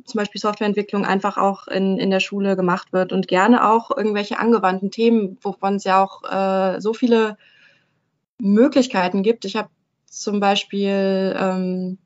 zum 0.04 0.18
Beispiel 0.18 0.40
Softwareentwicklung, 0.40 1.04
einfach 1.04 1.36
auch 1.36 1.68
in, 1.68 1.98
in 1.98 2.10
der 2.10 2.20
Schule 2.20 2.56
gemacht 2.56 2.92
wird 2.92 3.12
und 3.12 3.28
gerne 3.28 3.70
auch 3.70 3.96
irgendwelche 3.96 4.38
angewandten 4.38 4.90
Themen, 4.90 5.38
wovon 5.42 5.76
es 5.76 5.84
ja 5.84 6.02
auch 6.02 6.24
äh, 6.24 6.80
so 6.80 6.94
viele 6.94 7.36
Möglichkeiten 8.38 9.22
gibt. 9.22 9.44
Ich 9.44 9.56
habe 9.56 9.68
zum 10.06 10.40
Beispiel 10.40 11.36
ähm, 11.38 11.98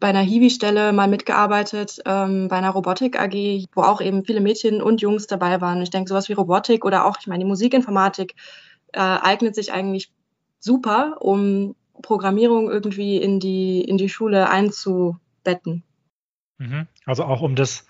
bei 0.00 0.08
einer 0.08 0.20
Hiwi-Stelle 0.20 0.92
mal 0.92 1.08
mitgearbeitet, 1.08 2.00
ähm, 2.04 2.48
bei 2.48 2.56
einer 2.56 2.70
Robotik-AG, 2.70 3.66
wo 3.74 3.82
auch 3.82 4.00
eben 4.00 4.24
viele 4.24 4.40
Mädchen 4.40 4.82
und 4.82 5.00
Jungs 5.00 5.26
dabei 5.26 5.60
waren. 5.60 5.80
Ich 5.82 5.90
denke, 5.90 6.08
sowas 6.08 6.28
wie 6.28 6.34
Robotik 6.34 6.84
oder 6.84 7.04
auch, 7.04 7.18
ich 7.20 7.26
meine, 7.26 7.44
die 7.44 7.48
Musikinformatik 7.48 8.34
äh, 8.92 8.98
eignet 8.98 9.54
sich 9.54 9.72
eigentlich 9.72 10.10
super, 10.58 11.16
um 11.20 11.76
Programmierung 12.00 12.70
irgendwie 12.70 13.16
in 13.16 13.40
die, 13.40 13.82
in 13.82 13.98
die 13.98 14.08
Schule 14.08 14.48
einzubetten. 14.48 15.82
Mhm. 16.58 16.86
Also 17.04 17.24
auch 17.24 17.42
um 17.42 17.54
das 17.54 17.86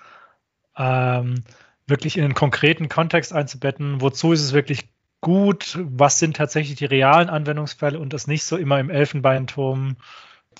ähm, 0.77 1.45
wirklich 1.87 2.17
in 2.17 2.25
einen 2.25 2.35
konkreten 2.35 2.89
Kontext 2.89 3.33
einzubetten, 3.33 4.01
wozu 4.01 4.33
ist 4.33 4.43
es 4.43 4.53
wirklich 4.53 4.89
gut, 5.21 5.79
was 5.81 6.19
sind 6.19 6.37
tatsächlich 6.37 6.77
die 6.77 6.85
realen 6.85 7.31
Anwendungsfälle 7.31 7.99
und 7.99 8.13
das 8.13 8.27
nicht 8.27 8.45
so 8.45 8.57
immer 8.57 8.81
im 8.81 8.91
Elfenbeinturm 8.91 9.97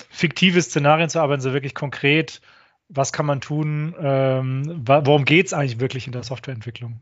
fiktive 0.09 0.63
Szenarien 0.63 1.11
zu 1.11 1.21
arbeiten, 1.21 1.43
so 1.43 1.53
wirklich 1.53 1.75
konkret, 1.75 2.41
was 2.89 3.13
kann 3.13 3.27
man 3.27 3.41
tun, 3.41 3.95
ähm, 3.99 4.83
worum 4.87 5.25
geht 5.25 5.47
es 5.47 5.53
eigentlich 5.53 5.81
wirklich 5.81 6.07
in 6.07 6.13
der 6.13 6.23
Softwareentwicklung? 6.23 7.01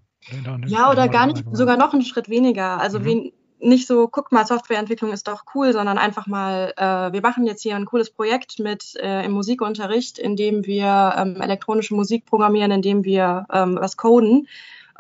Ja, 0.66 0.90
oder 0.90 1.08
gar 1.08 1.26
nicht, 1.26 1.44
sogar 1.50 1.76
noch 1.76 1.92
einen 1.92 2.02
Schritt 2.02 2.28
weniger. 2.28 2.78
Also 2.80 3.00
mhm. 3.00 3.04
wie, 3.04 3.34
nicht 3.60 3.86
so, 3.86 4.08
guck 4.08 4.32
mal, 4.32 4.46
Softwareentwicklung 4.46 5.12
ist 5.12 5.28
doch 5.28 5.44
cool, 5.54 5.72
sondern 5.72 5.98
einfach 5.98 6.26
mal, 6.26 6.72
äh, 6.76 7.12
wir 7.12 7.20
machen 7.20 7.46
jetzt 7.46 7.62
hier 7.62 7.76
ein 7.76 7.86
cooles 7.86 8.10
Projekt 8.10 8.58
mit 8.58 8.96
äh, 8.96 9.24
im 9.24 9.32
Musikunterricht, 9.32 10.18
in 10.18 10.36
dem 10.36 10.66
wir 10.66 11.14
ähm, 11.16 11.40
elektronische 11.40 11.94
Musik 11.94 12.26
programmieren, 12.26 12.70
in 12.70 12.82
dem 12.82 13.04
wir 13.04 13.46
ähm, 13.52 13.78
was 13.80 13.96
coden 13.96 14.48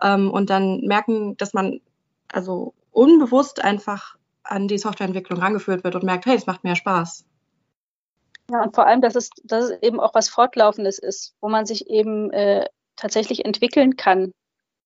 ähm, 0.02 0.30
und 0.30 0.50
dann 0.50 0.80
merken, 0.82 1.36
dass 1.36 1.54
man 1.54 1.80
also 2.32 2.74
unbewusst 2.92 3.62
einfach 3.62 4.16
an 4.42 4.68
die 4.68 4.78
Softwareentwicklung 4.78 5.38
rangeführt 5.38 5.84
wird 5.84 5.94
und 5.94 6.04
merkt, 6.04 6.26
hey, 6.26 6.36
es 6.36 6.46
macht 6.46 6.64
mehr 6.64 6.76
Spaß. 6.76 7.24
Ja, 8.50 8.62
und 8.62 8.74
vor 8.74 8.86
allem, 8.86 9.00
dass 9.00 9.14
es, 9.14 9.30
dass 9.44 9.66
es 9.66 9.82
eben 9.82 10.00
auch 10.00 10.14
was 10.14 10.28
Fortlaufendes 10.28 10.98
ist, 10.98 11.34
wo 11.40 11.48
man 11.48 11.66
sich 11.66 11.88
eben 11.88 12.30
äh, 12.32 12.66
tatsächlich 12.96 13.44
entwickeln 13.44 13.96
kann 13.96 14.32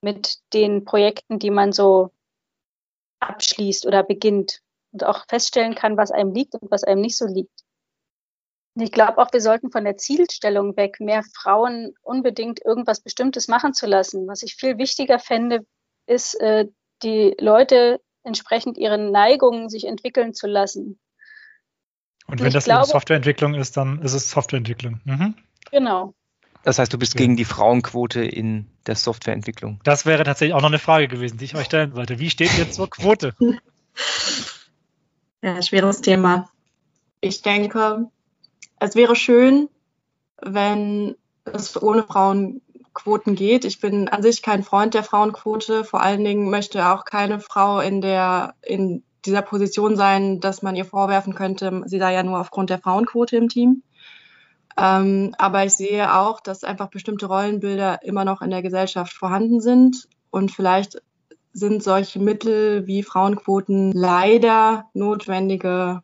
mit 0.03 0.39
den 0.53 0.85
Projekten, 0.85 1.39
die 1.39 1.51
man 1.51 1.73
so 1.73 2.11
abschließt 3.29 3.87
oder 3.87 4.03
beginnt 4.03 4.61
und 4.93 5.05
auch 5.05 5.25
feststellen 5.29 5.75
kann, 5.75 5.97
was 5.97 6.11
einem 6.11 6.33
liegt 6.33 6.55
und 6.55 6.71
was 6.71 6.85
einem 6.85 7.01
nicht 7.01 7.17
so 7.17 7.27
liegt. 7.27 7.65
ich 8.77 8.93
glaube 8.93 9.19
auch, 9.19 9.33
wir 9.33 9.41
sollten 9.41 9.71
von 9.71 9.85
der 9.85 9.97
Zielstellung 9.97 10.77
weg, 10.77 11.01
mehr 11.01 11.23
Frauen 11.35 11.95
unbedingt 12.03 12.65
irgendwas 12.65 13.01
Bestimmtes 13.01 13.49
machen 13.49 13.75
zu 13.75 13.87
lassen. 13.87 14.27
Was 14.27 14.43
ich 14.43 14.57
viel 14.57 14.79
wichtiger 14.79 15.19
fände, 15.19 15.67
ist, 16.07 16.35
äh, 16.41 16.67
die 17.03 17.35
Leute 17.39 18.01
entsprechend 18.25 18.79
ihren 18.79 19.11
Neigungen 19.11 19.69
sich 19.69 19.87
entwickeln 19.87 20.35
zu 20.35 20.47
lassen. 20.47 20.99
Und 22.27 22.41
wenn 22.41 22.53
das 22.53 22.65
glaube, 22.65 22.87
Softwareentwicklung 22.87 23.55
ist, 23.55 23.77
dann 23.77 24.01
ist 24.01 24.15
es 24.15 24.31
Softwareentwicklung. 24.31 25.01
Mhm. 25.05 25.35
Genau. 25.71 26.15
Das 26.65 26.79
heißt, 26.79 26.93
du 26.93 26.99
bist 26.99 27.15
ja. 27.15 27.19
gegen 27.19 27.37
die 27.37 27.45
Frauenquote 27.45 28.25
in 28.25 28.67
der 28.87 28.97
Softwareentwicklung. 28.97 29.81
Das 29.85 30.07
wäre 30.07 30.25
tatsächlich 30.25 30.55
auch 30.55 30.63
noch 30.63 30.69
eine 30.69 30.79
Frage 30.79 31.09
gewesen, 31.09 31.37
die 31.37 31.45
ich 31.45 31.55
euch 31.55 31.67
stellen 31.67 31.95
wollte. 31.95 32.19
Wie 32.19 32.31
steht 32.31 32.57
ihr 32.59 32.71
zur 32.71 32.91
Quote? 32.91 33.35
Ja, 35.43 35.61
schweres 35.61 36.01
Thema. 36.01 36.49
Ich 37.21 37.43
denke, 37.43 38.09
es 38.81 38.95
wäre 38.95 39.15
schön, 39.15 39.69
wenn 40.41 41.17
es 41.45 41.81
ohne 41.83 42.03
Frauenquoten 42.03 43.35
geht. 43.35 43.67
Ich 43.67 43.79
bin 43.79 44.09
an 44.09 44.23
sich 44.23 44.41
kein 44.41 44.63
Freund 44.63 44.95
der 44.95 45.03
Frauenquote. 45.03 45.85
Vor 45.85 46.01
allen 46.01 46.25
Dingen 46.25 46.49
möchte 46.49 46.89
auch 46.89 47.05
keine 47.05 47.41
Frau 47.41 47.81
in 47.81 48.01
der, 48.01 48.55
in 48.63 49.03
dieser 49.27 49.43
Position 49.43 49.97
sein, 49.97 50.41
dass 50.41 50.63
man 50.63 50.77
ihr 50.77 50.87
vorwerfen 50.87 51.35
könnte, 51.35 51.83
sie 51.85 51.99
sei 51.99 52.15
ja 52.15 52.23
nur 52.23 52.41
aufgrund 52.41 52.71
der 52.71 52.79
Frauenquote 52.79 53.37
im 53.37 53.51
Team. 53.51 53.83
Ähm, 54.77 55.35
aber 55.39 55.65
ich 55.65 55.75
sehe 55.75 56.15
auch, 56.15 56.41
dass 56.41 56.65
einfach 56.65 56.89
bestimmte 56.89 57.27
Rollenbilder 57.27 58.03
immer 58.03 58.25
noch 58.25 58.43
in 58.43 58.51
der 58.51 58.63
Gesellschaft 58.63 59.13
vorhanden 59.13 59.61
sind 59.61 60.09
und 60.31 60.51
vielleicht 60.51 61.01
sind 61.53 61.83
solche 61.85 62.19
Mittel 62.19 62.87
wie 62.89 63.05
Frauenquoten 63.05 63.93
leider 63.93 64.91
notwendige 64.93 66.03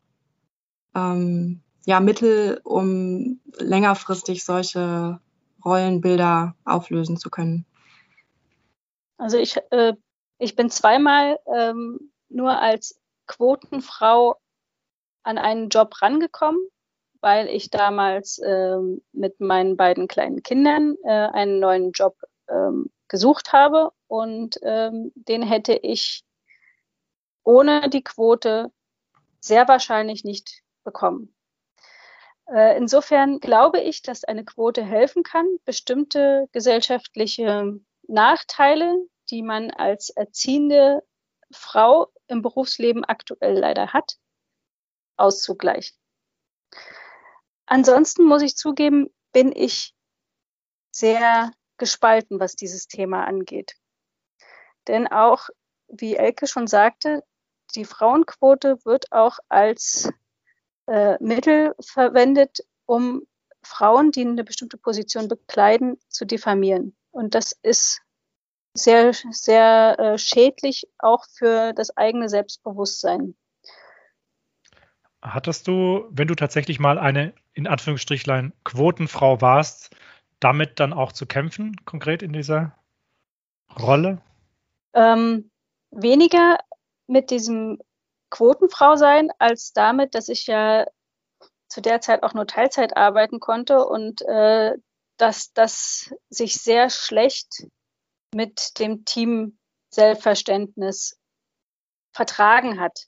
ähm, 0.94 1.62
ja, 1.84 1.98
Mittel, 1.98 2.60
um 2.62 3.40
längerfristig 3.58 4.44
solche 4.44 5.18
Rollenbilder 5.64 6.54
auflösen 6.64 7.16
zu 7.16 7.30
können. 7.30 7.66
Also 9.18 9.38
ich, 9.38 9.56
äh, 9.70 9.94
ich 10.38 10.54
bin 10.54 10.70
zweimal 10.70 11.38
ähm, 11.52 12.12
nur 12.28 12.58
als 12.58 13.00
Quotenfrau 13.26 14.36
an 15.22 15.36
einen 15.36 15.68
Job 15.68 16.00
rangekommen, 16.00 16.60
weil 17.20 17.48
ich 17.48 17.70
damals 17.70 18.40
ähm, 18.44 19.02
mit 19.12 19.40
meinen 19.40 19.76
beiden 19.76 20.08
kleinen 20.08 20.42
Kindern 20.42 20.96
äh, 21.04 21.08
einen 21.10 21.60
neuen 21.60 21.92
Job 21.92 22.16
ähm, 22.48 22.90
gesucht 23.08 23.52
habe 23.52 23.92
und 24.06 24.58
ähm, 24.62 25.12
den 25.14 25.42
hätte 25.42 25.74
ich 25.74 26.24
ohne 27.44 27.90
die 27.90 28.02
Quote 28.02 28.70
sehr 29.40 29.68
wahrscheinlich 29.68 30.24
nicht 30.24 30.62
bekommen. 30.84 31.34
Äh, 32.46 32.76
insofern 32.76 33.40
glaube 33.40 33.80
ich, 33.80 34.02
dass 34.02 34.24
eine 34.24 34.44
Quote 34.44 34.84
helfen 34.84 35.22
kann, 35.22 35.46
bestimmte 35.64 36.48
gesellschaftliche 36.52 37.78
Nachteile, 38.06 38.96
die 39.30 39.42
man 39.42 39.70
als 39.70 40.10
erziehende 40.10 41.02
Frau 41.52 42.08
im 42.26 42.42
Berufsleben 42.42 43.04
aktuell 43.04 43.58
leider 43.58 43.92
hat, 43.92 44.16
auszugleichen. 45.16 45.96
Ansonsten 47.70 48.24
muss 48.24 48.42
ich 48.42 48.56
zugeben, 48.56 49.10
bin 49.32 49.52
ich 49.54 49.94
sehr 50.90 51.52
gespalten, 51.78 52.40
was 52.40 52.56
dieses 52.56 52.88
Thema 52.88 53.24
angeht. 53.24 53.76
Denn 54.88 55.06
auch, 55.06 55.48
wie 55.86 56.16
Elke 56.16 56.48
schon 56.48 56.66
sagte, 56.66 57.22
die 57.76 57.84
Frauenquote 57.84 58.84
wird 58.84 59.12
auch 59.12 59.38
als 59.48 60.12
äh, 60.88 61.16
Mittel 61.22 61.76
verwendet, 61.80 62.58
um 62.86 63.22
Frauen, 63.62 64.10
die 64.10 64.22
eine 64.22 64.42
bestimmte 64.42 64.76
Position 64.76 65.28
bekleiden, 65.28 65.96
zu 66.08 66.24
diffamieren. 66.24 66.96
Und 67.12 67.36
das 67.36 67.52
ist 67.62 68.02
sehr, 68.74 69.12
sehr 69.30 69.96
äh, 69.96 70.18
schädlich 70.18 70.88
auch 70.98 71.24
für 71.32 71.72
das 71.72 71.96
eigene 71.96 72.28
Selbstbewusstsein. 72.28 73.36
Hattest 75.22 75.68
du, 75.68 76.08
wenn 76.10 76.26
du 76.26 76.34
tatsächlich 76.34 76.80
mal 76.80 76.98
eine 76.98 77.32
in 77.54 77.66
Anführungsstrichlein 77.66 78.52
Quotenfrau 78.64 79.40
warst, 79.40 79.94
damit 80.38 80.80
dann 80.80 80.92
auch 80.92 81.12
zu 81.12 81.26
kämpfen, 81.26 81.76
konkret 81.84 82.22
in 82.22 82.32
dieser 82.32 82.72
Rolle? 83.78 84.20
Ähm, 84.94 85.50
weniger 85.90 86.58
mit 87.06 87.30
diesem 87.30 87.78
Quotenfrau 88.30 88.96
sein, 88.96 89.30
als 89.38 89.72
damit, 89.72 90.14
dass 90.14 90.28
ich 90.28 90.46
ja 90.46 90.86
zu 91.68 91.80
der 91.80 92.00
Zeit 92.00 92.22
auch 92.22 92.34
nur 92.34 92.46
Teilzeit 92.46 92.96
arbeiten 92.96 93.40
konnte 93.40 93.84
und 93.84 94.22
äh, 94.22 94.76
dass 95.16 95.52
das 95.52 96.14
sich 96.30 96.54
sehr 96.54 96.90
schlecht 96.90 97.66
mit 98.34 98.78
dem 98.78 99.04
Team 99.04 99.58
Selbstverständnis 99.90 101.18
vertragen 102.12 102.80
hat. 102.80 103.06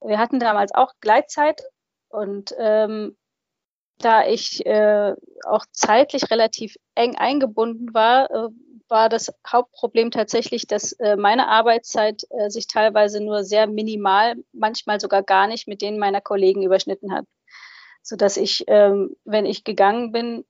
Wir 0.00 0.18
hatten 0.18 0.40
damals 0.40 0.74
auch 0.74 0.92
Gleitzeit 1.00 1.62
und 2.08 2.54
ähm, 2.58 3.16
da 3.98 4.26
ich 4.26 4.64
äh, 4.66 5.14
auch 5.44 5.64
zeitlich 5.72 6.30
relativ 6.30 6.76
eng 6.94 7.16
eingebunden 7.16 7.94
war, 7.94 8.30
äh, 8.30 8.48
war 8.88 9.08
das 9.08 9.32
Hauptproblem 9.46 10.10
tatsächlich, 10.10 10.66
dass 10.66 10.92
äh, 10.92 11.16
meine 11.16 11.48
Arbeitszeit 11.48 12.24
äh, 12.30 12.50
sich 12.50 12.66
teilweise 12.66 13.24
nur 13.24 13.42
sehr 13.42 13.66
minimal, 13.66 14.36
manchmal 14.52 15.00
sogar 15.00 15.22
gar 15.22 15.46
nicht 15.46 15.66
mit 15.66 15.80
denen 15.80 15.98
meiner 15.98 16.20
Kollegen 16.20 16.62
überschnitten 16.62 17.12
hat. 17.12 17.24
So 18.02 18.16
dass 18.16 18.36
ich, 18.36 18.64
ähm, 18.66 19.16
wenn 19.24 19.46
ich 19.46 19.64
gegangen 19.64 20.12
bin, 20.12 20.44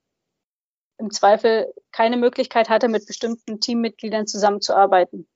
im 0.97 1.09
Zweifel 1.11 1.73
keine 1.91 2.17
Möglichkeit 2.17 2.69
hatte, 2.69 2.87
mit 2.87 3.07
bestimmten 3.07 3.59
Teammitgliedern 3.59 4.27
zusammenzuarbeiten. 4.27 5.27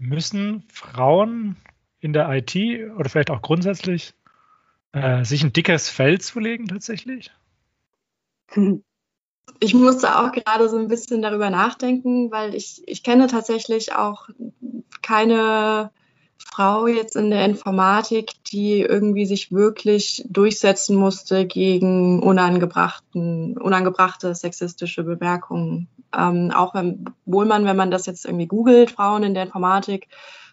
Müssen 0.00 0.64
Frauen 0.72 1.56
in 2.00 2.12
der 2.12 2.28
IT 2.30 2.56
oder 2.96 3.08
vielleicht 3.08 3.30
auch 3.30 3.42
grundsätzlich 3.42 4.14
äh, 4.92 5.24
sich 5.24 5.42
ein 5.42 5.52
dickes 5.52 5.88
Fell 5.88 6.20
zulegen 6.20 6.68
tatsächlich? 6.68 7.30
Ich 9.58 9.74
musste 9.74 10.18
auch 10.18 10.32
gerade 10.32 10.68
so 10.68 10.76
ein 10.76 10.88
bisschen 10.88 11.22
darüber 11.22 11.50
nachdenken, 11.50 12.30
weil 12.30 12.54
ich, 12.54 12.82
ich 12.86 13.02
kenne 13.02 13.26
tatsächlich 13.28 13.94
auch 13.94 14.28
keine 15.02 15.90
Frau 16.36 16.86
jetzt 16.86 17.16
in 17.16 17.30
der 17.30 17.44
Informatik, 17.44 18.32
die 18.50 18.80
irgendwie 18.80 19.26
sich 19.26 19.52
wirklich 19.52 20.24
durchsetzen 20.28 20.96
musste 20.96 21.46
gegen 21.46 22.22
unangebrachten, 22.22 23.56
unangebrachte 23.56 24.34
sexistische 24.34 25.04
Bemerkungen. 25.04 25.88
Ähm, 26.16 26.50
auch 26.54 26.74
wenn, 26.74 27.04
wohl 27.24 27.46
man, 27.46 27.64
wenn 27.64 27.76
man 27.76 27.90
das 27.90 28.06
jetzt 28.06 28.24
irgendwie 28.24 28.46
googelt, 28.46 28.90
Frauen 28.90 29.22
in 29.22 29.34
der 29.34 29.44
Informatik, 29.44 30.08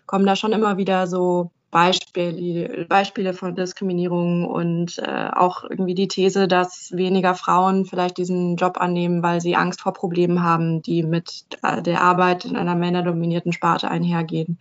kommen 0.05 0.25
da 0.25 0.35
schon 0.35 0.53
immer 0.53 0.77
wieder 0.77 1.07
so 1.07 1.51
Beispiele, 1.71 2.85
Beispiele 2.85 3.33
von 3.33 3.55
Diskriminierung 3.55 4.45
und 4.45 4.97
äh, 4.97 5.29
auch 5.33 5.63
irgendwie 5.63 5.93
die 5.93 6.07
These, 6.07 6.47
dass 6.47 6.91
weniger 6.91 7.35
Frauen 7.35 7.85
vielleicht 7.85 8.17
diesen 8.17 8.55
Job 8.55 8.77
annehmen, 8.79 9.21
weil 9.21 9.39
sie 9.39 9.55
Angst 9.55 9.81
vor 9.81 9.93
Problemen 9.93 10.41
haben, 10.43 10.81
die 10.81 11.03
mit 11.03 11.45
äh, 11.61 11.81
der 11.81 12.01
Arbeit 12.01 12.45
in 12.45 12.55
einer 12.55 12.75
männerdominierten 12.75 13.53
Sparte 13.53 13.89
einhergehen. 13.89 14.59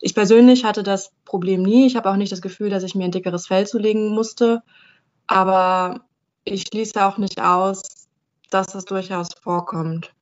Ich 0.00 0.14
persönlich 0.14 0.64
hatte 0.64 0.82
das 0.82 1.12
Problem 1.24 1.62
nie. 1.62 1.86
Ich 1.86 1.96
habe 1.96 2.10
auch 2.10 2.16
nicht 2.16 2.32
das 2.32 2.42
Gefühl, 2.42 2.70
dass 2.70 2.84
ich 2.84 2.94
mir 2.94 3.04
ein 3.04 3.12
dickeres 3.12 3.48
Fell 3.48 3.66
zulegen 3.66 4.10
musste. 4.10 4.62
Aber 5.26 6.02
ich 6.44 6.62
schließe 6.62 7.04
auch 7.04 7.18
nicht 7.18 7.40
aus, 7.40 8.08
dass 8.50 8.68
das 8.68 8.84
durchaus 8.84 9.30
vorkommt. 9.42 10.12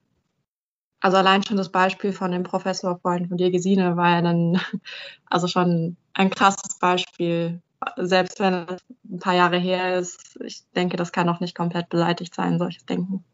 Also 1.00 1.18
allein 1.18 1.44
schon 1.44 1.58
das 1.58 1.70
Beispiel 1.70 2.14
von 2.14 2.30
dem 2.30 2.44
Professorfreund 2.44 3.28
von 3.28 3.36
dir, 3.36 3.50
Gesine, 3.50 3.98
war 3.98 4.10
ja 4.10 4.22
dann 4.22 4.58
also 5.26 5.48
schon 5.48 5.98
ein 6.14 6.30
krasses 6.30 6.78
Beispiel. 6.78 7.60
Selbst 7.96 8.40
wenn 8.40 8.66
es 8.68 8.82
ein 9.04 9.18
paar 9.18 9.34
Jahre 9.34 9.58
her 9.58 9.98
ist, 9.98 10.38
ich 10.42 10.64
denke, 10.70 10.96
das 10.96 11.12
kann 11.12 11.28
auch 11.28 11.40
nicht 11.40 11.54
komplett 11.54 11.90
beseitigt 11.90 12.34
sein, 12.34 12.58
solches 12.58 12.86
Denken. 12.86 13.24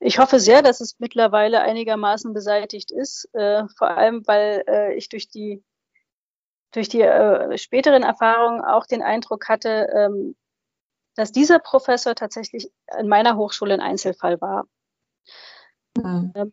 Ich 0.00 0.18
hoffe 0.18 0.40
sehr, 0.40 0.62
dass 0.62 0.80
es 0.80 0.98
mittlerweile 0.98 1.60
einigermaßen 1.60 2.32
beseitigt 2.32 2.90
ist, 2.90 3.28
äh, 3.34 3.62
vor 3.78 3.88
allem 3.88 4.26
weil 4.26 4.64
äh, 4.66 4.94
ich 4.94 5.08
durch 5.08 5.28
die 5.28 5.62
durch 6.72 6.88
die 6.88 7.02
äh, 7.02 7.56
späteren 7.58 8.02
Erfahrungen 8.02 8.64
auch 8.64 8.86
den 8.86 9.02
Eindruck 9.02 9.48
hatte, 9.48 9.88
ähm, 9.94 10.34
dass 11.14 11.30
dieser 11.30 11.58
Professor 11.58 12.14
tatsächlich 12.14 12.70
in 12.98 13.08
meiner 13.08 13.36
Hochschule 13.36 13.74
ein 13.74 13.80
Einzelfall 13.80 14.40
war. 14.40 14.64
Mhm. 15.96 16.32
Ähm, 16.34 16.52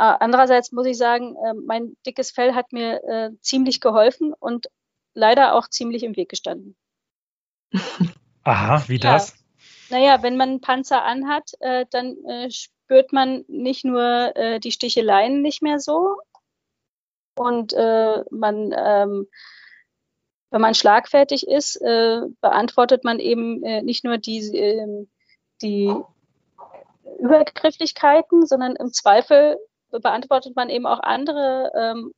andererseits 0.00 0.72
muss 0.72 0.86
ich 0.86 0.96
sagen, 0.96 1.36
äh, 1.36 1.54
mein 1.54 1.96
dickes 2.06 2.30
Fell 2.30 2.54
hat 2.54 2.72
mir 2.72 3.02
äh, 3.04 3.30
ziemlich 3.40 3.80
geholfen 3.80 4.32
und 4.32 4.68
leider 5.14 5.54
auch 5.54 5.68
ziemlich 5.68 6.02
im 6.02 6.16
Weg 6.16 6.28
gestanden. 6.30 6.76
Aha, 8.44 8.84
wie 8.88 8.94
ja. 8.94 9.12
das? 9.12 9.34
Naja, 9.90 10.22
wenn 10.22 10.36
man 10.36 10.50
einen 10.50 10.60
Panzer 10.60 11.04
anhat, 11.04 11.50
äh, 11.60 11.84
dann 11.90 12.16
äh, 12.24 12.50
spürt 12.50 13.12
man 13.12 13.44
nicht 13.48 13.84
nur 13.84 14.32
äh, 14.36 14.60
die 14.60 14.72
Sticheleien 14.72 15.42
nicht 15.42 15.62
mehr 15.62 15.80
so 15.80 16.16
und 17.36 17.72
äh, 17.72 18.24
man, 18.30 18.74
ähm, 18.76 19.28
wenn 20.50 20.60
man 20.60 20.74
schlagfertig 20.74 21.46
ist, 21.46 21.76
äh, 21.76 22.22
beantwortet 22.40 23.04
man 23.04 23.18
eben 23.18 23.62
äh, 23.62 23.82
nicht 23.82 24.04
nur 24.04 24.18
die, 24.18 24.38
äh, 24.56 25.06
die 25.62 25.94
Übergrifflichkeiten, 27.18 28.46
sondern 28.46 28.76
im 28.76 28.92
Zweifel 28.92 29.58
beantwortet 29.90 30.54
man 30.54 30.70
eben 30.70 30.86
auch 30.86 31.00
andere 31.00 31.72
ähm, 31.74 32.12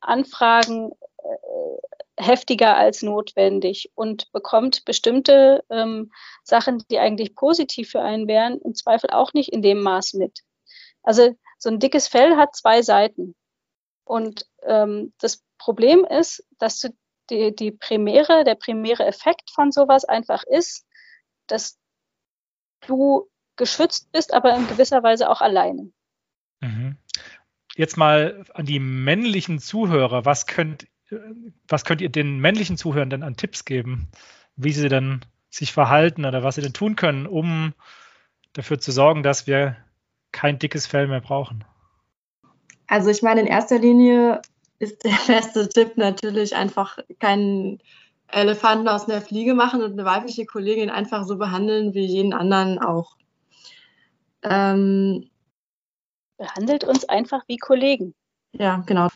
Anfragen 0.00 0.92
äh, 1.18 2.22
heftiger 2.22 2.76
als 2.76 3.02
notwendig 3.02 3.90
und 3.94 4.30
bekommt 4.32 4.84
bestimmte 4.84 5.64
ähm, 5.70 6.12
Sachen, 6.44 6.84
die 6.90 6.98
eigentlich 6.98 7.34
positiv 7.34 7.90
für 7.90 8.02
einen 8.02 8.28
wären, 8.28 8.60
im 8.60 8.74
Zweifel 8.74 9.10
auch 9.10 9.32
nicht 9.32 9.52
in 9.52 9.62
dem 9.62 9.82
Maß 9.82 10.14
mit. 10.14 10.40
Also 11.02 11.34
so 11.58 11.70
ein 11.70 11.78
dickes 11.78 12.08
Fell 12.08 12.36
hat 12.36 12.54
zwei 12.54 12.82
Seiten. 12.82 13.34
Und 14.04 14.46
ähm, 14.62 15.12
das 15.18 15.42
Problem 15.58 16.04
ist, 16.04 16.44
dass 16.58 16.80
du 16.80 16.90
die, 17.30 17.54
die 17.54 17.70
primäre, 17.70 18.44
der 18.44 18.56
primäre 18.56 19.06
Effekt 19.06 19.50
von 19.50 19.72
sowas 19.72 20.04
einfach 20.04 20.42
ist, 20.44 20.86
dass 21.46 21.78
du 22.86 23.30
geschützt 23.56 24.10
bist, 24.12 24.34
aber 24.34 24.54
in 24.54 24.66
gewisser 24.66 25.02
Weise 25.02 25.30
auch 25.30 25.40
alleine. 25.40 25.92
Mhm. 26.62 26.96
Jetzt 27.74 27.96
mal 27.96 28.44
an 28.54 28.66
die 28.66 28.78
männlichen 28.78 29.58
Zuhörer. 29.58 30.24
Was 30.24 30.46
könnt, 30.46 30.86
was 31.68 31.84
könnt 31.84 32.00
ihr 32.00 32.08
den 32.08 32.38
männlichen 32.38 32.76
Zuhörern 32.76 33.10
denn 33.10 33.22
an 33.22 33.36
Tipps 33.36 33.64
geben, 33.64 34.08
wie 34.56 34.72
sie 34.72 34.88
dann 34.88 35.24
sich 35.50 35.72
verhalten 35.72 36.24
oder 36.24 36.42
was 36.42 36.54
sie 36.54 36.62
denn 36.62 36.72
tun 36.72 36.96
können, 36.96 37.26
um 37.26 37.74
dafür 38.54 38.80
zu 38.80 38.92
sorgen, 38.92 39.22
dass 39.22 39.46
wir 39.46 39.76
kein 40.30 40.58
dickes 40.58 40.86
Fell 40.86 41.08
mehr 41.08 41.20
brauchen? 41.20 41.64
Also 42.86 43.10
ich 43.10 43.22
meine, 43.22 43.40
in 43.40 43.46
erster 43.46 43.78
Linie 43.78 44.40
ist 44.78 45.04
der 45.04 45.12
beste 45.26 45.68
Tipp 45.68 45.96
natürlich 45.96 46.54
einfach 46.54 46.98
keinen 47.20 47.80
Elefanten 48.28 48.88
aus 48.88 49.08
einer 49.08 49.20
Fliege 49.20 49.54
machen 49.54 49.82
und 49.82 49.92
eine 49.92 50.04
weibliche 50.04 50.46
Kollegin 50.46 50.90
einfach 50.90 51.24
so 51.24 51.36
behandeln 51.36 51.94
wie 51.94 52.04
jeden 52.04 52.32
anderen 52.32 52.78
auch. 52.78 53.16
Ähm, 54.42 55.30
Behandelt 56.36 56.84
uns 56.84 57.04
einfach 57.04 57.42
wie 57.46 57.58
Kollegen. 57.58 58.14
Ja, 58.52 58.82
genau. 58.86 59.08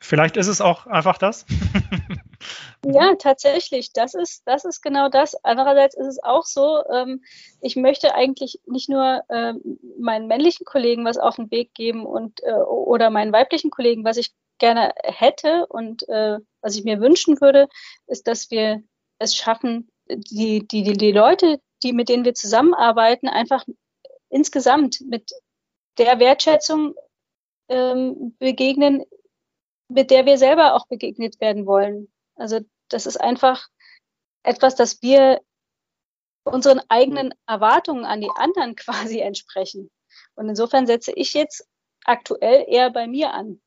Vielleicht 0.00 0.36
ist 0.36 0.46
es 0.46 0.60
auch 0.60 0.86
einfach 0.86 1.18
das. 1.18 1.46
ja, 2.84 3.16
tatsächlich. 3.16 3.92
Das 3.92 4.14
ist, 4.14 4.42
das 4.46 4.64
ist 4.64 4.80
genau 4.80 5.08
das. 5.08 5.34
Andererseits 5.44 5.96
ist 5.96 6.06
es 6.06 6.22
auch 6.22 6.44
so, 6.44 6.84
ähm, 6.92 7.24
ich 7.60 7.74
möchte 7.74 8.14
eigentlich 8.14 8.60
nicht 8.66 8.88
nur 8.88 9.22
ähm, 9.30 9.80
meinen 9.98 10.28
männlichen 10.28 10.64
Kollegen 10.64 11.04
was 11.04 11.18
auf 11.18 11.36
den 11.36 11.50
Weg 11.50 11.74
geben 11.74 12.06
und 12.06 12.40
äh, 12.44 12.52
oder 12.52 13.10
meinen 13.10 13.32
weiblichen 13.32 13.70
Kollegen, 13.70 14.04
was 14.04 14.16
ich 14.16 14.32
gerne 14.58 14.92
hätte 15.02 15.66
und 15.66 16.08
äh, 16.08 16.38
was 16.60 16.76
ich 16.76 16.84
mir 16.84 17.00
wünschen 17.00 17.40
würde, 17.40 17.68
ist, 18.06 18.28
dass 18.28 18.50
wir 18.50 18.82
es 19.18 19.34
schaffen, 19.34 19.90
die, 20.08 20.66
die, 20.66 20.82
die, 20.82 20.96
die 20.96 21.12
Leute, 21.12 21.60
die, 21.82 21.92
mit 21.92 22.08
denen 22.08 22.24
wir 22.24 22.34
zusammenarbeiten, 22.34 23.28
einfach 23.28 23.64
insgesamt 24.28 25.00
mit 25.00 25.30
der 25.98 26.18
Wertschätzung 26.18 26.94
ähm, 27.68 28.36
begegnen, 28.38 29.04
mit 29.88 30.10
der 30.10 30.26
wir 30.26 30.38
selber 30.38 30.74
auch 30.74 30.86
begegnet 30.86 31.40
werden 31.40 31.66
wollen. 31.66 32.08
Also 32.34 32.60
das 32.88 33.06
ist 33.06 33.20
einfach 33.20 33.68
etwas, 34.42 34.74
das 34.74 35.02
wir 35.02 35.40
unseren 36.44 36.80
eigenen 36.88 37.34
Erwartungen 37.46 38.04
an 38.04 38.20
die 38.20 38.30
anderen 38.34 38.76
quasi 38.76 39.20
entsprechen. 39.20 39.90
Und 40.34 40.48
insofern 40.48 40.86
setze 40.86 41.12
ich 41.12 41.34
jetzt 41.34 41.66
aktuell 42.04 42.64
eher 42.68 42.90
bei 42.90 43.06
mir 43.06 43.32
an. 43.32 43.60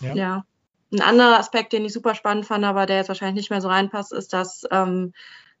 Ja. 0.00 0.14
ja. 0.14 0.44
Ein 0.92 1.02
anderer 1.02 1.38
Aspekt, 1.38 1.72
den 1.72 1.84
ich 1.84 1.92
super 1.92 2.16
spannend 2.16 2.46
fand, 2.46 2.64
aber 2.64 2.86
der 2.86 2.96
jetzt 2.96 3.08
wahrscheinlich 3.08 3.36
nicht 3.42 3.50
mehr 3.50 3.60
so 3.60 3.68
reinpasst, 3.68 4.12
ist, 4.12 4.32
dass 4.32 4.64
ähm, 4.72 5.12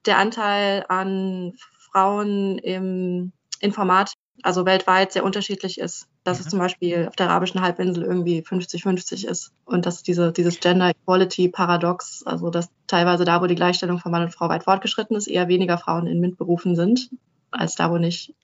der 0.06 0.18
Anteil 0.18 0.84
an 0.88 1.56
Frauen 1.92 2.58
im 2.58 3.32
Informat, 3.60 4.14
also 4.42 4.66
weltweit 4.66 5.12
sehr 5.12 5.24
unterschiedlich 5.24 5.78
ist. 5.78 6.06
Dass 6.24 6.38
mhm. 6.38 6.44
es 6.44 6.50
zum 6.50 6.58
Beispiel 6.58 7.06
auf 7.08 7.16
der 7.16 7.28
arabischen 7.28 7.60
Halbinsel 7.60 8.04
irgendwie 8.04 8.42
50-50 8.42 9.26
ist 9.26 9.52
und 9.64 9.86
dass 9.86 10.02
diese, 10.02 10.32
dieses 10.32 10.60
Gender 10.60 10.90
Equality 10.90 11.48
Paradox, 11.48 12.22
also 12.24 12.50
dass 12.50 12.68
teilweise 12.86 13.24
da, 13.24 13.40
wo 13.42 13.46
die 13.46 13.54
Gleichstellung 13.54 13.98
von 13.98 14.12
Mann 14.12 14.22
und 14.22 14.34
Frau 14.34 14.48
weit 14.48 14.64
fortgeschritten 14.64 15.16
ist, 15.16 15.28
eher 15.28 15.48
weniger 15.48 15.78
Frauen 15.78 16.06
in 16.06 16.20
MINT-Berufen 16.20 16.76
sind, 16.76 17.10
als 17.50 17.74
da, 17.74 17.90
wo 17.90 17.98
nicht. 17.98 18.34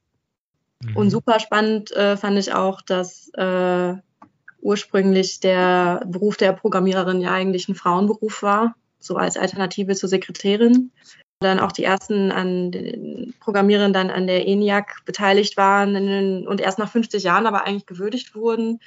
Mhm. 0.83 0.97
Und 0.97 1.11
super 1.11 1.41
spannend 1.41 1.93
äh, 1.93 2.17
fand 2.17 2.39
ich 2.39 2.53
auch, 2.53 2.83
dass 2.83 3.29
äh, 3.35 3.95
ursprünglich 4.61 5.41
der 5.41 6.03
Beruf 6.07 6.37
der 6.37 6.53
Programmiererin 6.53 7.21
ja 7.21 7.33
eigentlich 7.33 7.69
ein 7.69 7.75
Frauenberuf 7.75 8.43
war, 8.43 8.75
so 8.99 9.17
als 9.17 9.37
Alternative 9.37 9.95
zur 9.95 10.09
Sekretärin 10.09 10.91
dann 11.41 11.61
auch 11.61 11.73
die 11.73 11.85
ersten 11.85 12.33
an 12.33 12.71
den 12.71 13.35
Programmierern 13.41 13.93
dann 13.93 14.11
an 14.11 14.27
der 14.27 14.47
ENIAC 14.47 15.05
beteiligt 15.05 15.57
waren 15.57 16.47
und 16.47 16.61
erst 16.61 16.79
nach 16.79 16.91
50 16.91 17.23
Jahren 17.23 17.47
aber 17.47 17.65
eigentlich 17.65 17.87
gewürdigt 17.87 18.35
wurden 18.35 18.81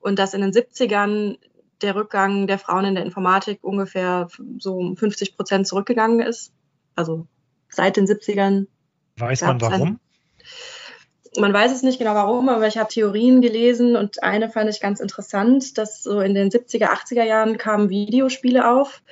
und 0.00 0.18
dass 0.18 0.34
in 0.34 0.40
den 0.40 0.52
70ern 0.52 1.38
der 1.80 1.94
Rückgang 1.94 2.46
der 2.46 2.58
Frauen 2.58 2.86
in 2.86 2.94
der 2.94 3.04
Informatik 3.04 3.62
ungefähr 3.62 4.28
so 4.58 4.76
um 4.76 4.96
50 4.96 5.36
Prozent 5.36 5.66
zurückgegangen 5.66 6.20
ist. 6.20 6.52
Also 6.96 7.26
seit 7.68 7.96
den 7.96 8.06
70ern. 8.06 8.66
Weiß 9.16 9.42
man 9.42 9.60
warum? 9.60 10.00
man 11.38 11.52
weiß 11.52 11.72
es 11.72 11.82
nicht 11.82 11.98
genau 11.98 12.14
warum, 12.14 12.48
aber 12.48 12.66
ich 12.66 12.76
habe 12.76 12.92
Theorien 12.92 13.40
gelesen 13.40 13.96
und 13.96 14.22
eine 14.22 14.50
fand 14.50 14.68
ich 14.68 14.80
ganz 14.80 15.00
interessant, 15.00 15.78
dass 15.78 16.02
so 16.02 16.20
in 16.20 16.34
den 16.34 16.50
70er, 16.50 16.88
80er 16.88 17.24
Jahren 17.24 17.56
kamen 17.56 17.88
Videospiele 17.88 18.70
auf 18.70 19.02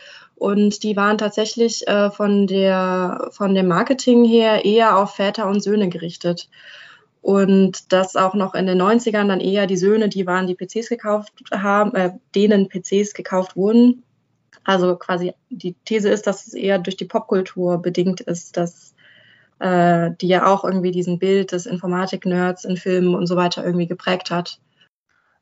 und 0.41 0.85
die 0.85 0.97
waren 0.97 1.19
tatsächlich 1.19 1.87
äh, 1.87 2.11
von, 2.11 2.47
der, 2.47 3.29
von 3.31 3.55
dem 3.55 3.69
Marketing 3.69 4.25
her 4.25 4.65
eher 4.65 4.97
auf 4.97 5.17
Väter 5.17 5.47
und 5.47 5.63
Söhne 5.63 5.91
gerichtet. 5.91 6.49
Und 7.21 7.93
dass 7.93 8.17
auch 8.17 8.33
noch 8.33 8.55
in 8.55 8.65
den 8.65 8.81
90ern 8.81 9.29
dann 9.29 9.41
eher 9.41 9.67
die 9.67 9.77
Söhne, 9.77 10.09
die 10.09 10.27
waren, 10.27 10.47
die 10.47 10.55
PCs 10.55 10.89
gekauft 10.89 11.35
haben, 11.53 11.95
äh, 11.95 12.13
denen 12.35 12.71
PCs 12.71 13.13
gekauft 13.13 13.55
wurden. 13.55 14.03
Also 14.65 14.97
quasi 14.97 15.35
die 15.51 15.75
These 15.85 16.09
ist, 16.09 16.27
dass 16.27 16.47
es 16.47 16.55
eher 16.55 16.79
durch 16.79 16.97
die 16.97 17.05
Popkultur 17.05 17.77
bedingt 17.77 18.23
ist, 18.23 18.57
dass 18.57 18.95
äh, 19.59 20.13
die 20.23 20.29
ja 20.29 20.47
auch 20.47 20.65
irgendwie 20.65 20.91
diesen 20.91 21.19
Bild 21.19 21.53
des 21.53 21.67
Informatik-Nerds 21.67 22.65
in 22.65 22.79
Filmen 22.79 23.15
und 23.15 23.27
so 23.27 23.37
weiter 23.37 23.63
irgendwie 23.63 23.89
geprägt 23.89 24.31
hat. 24.31 24.59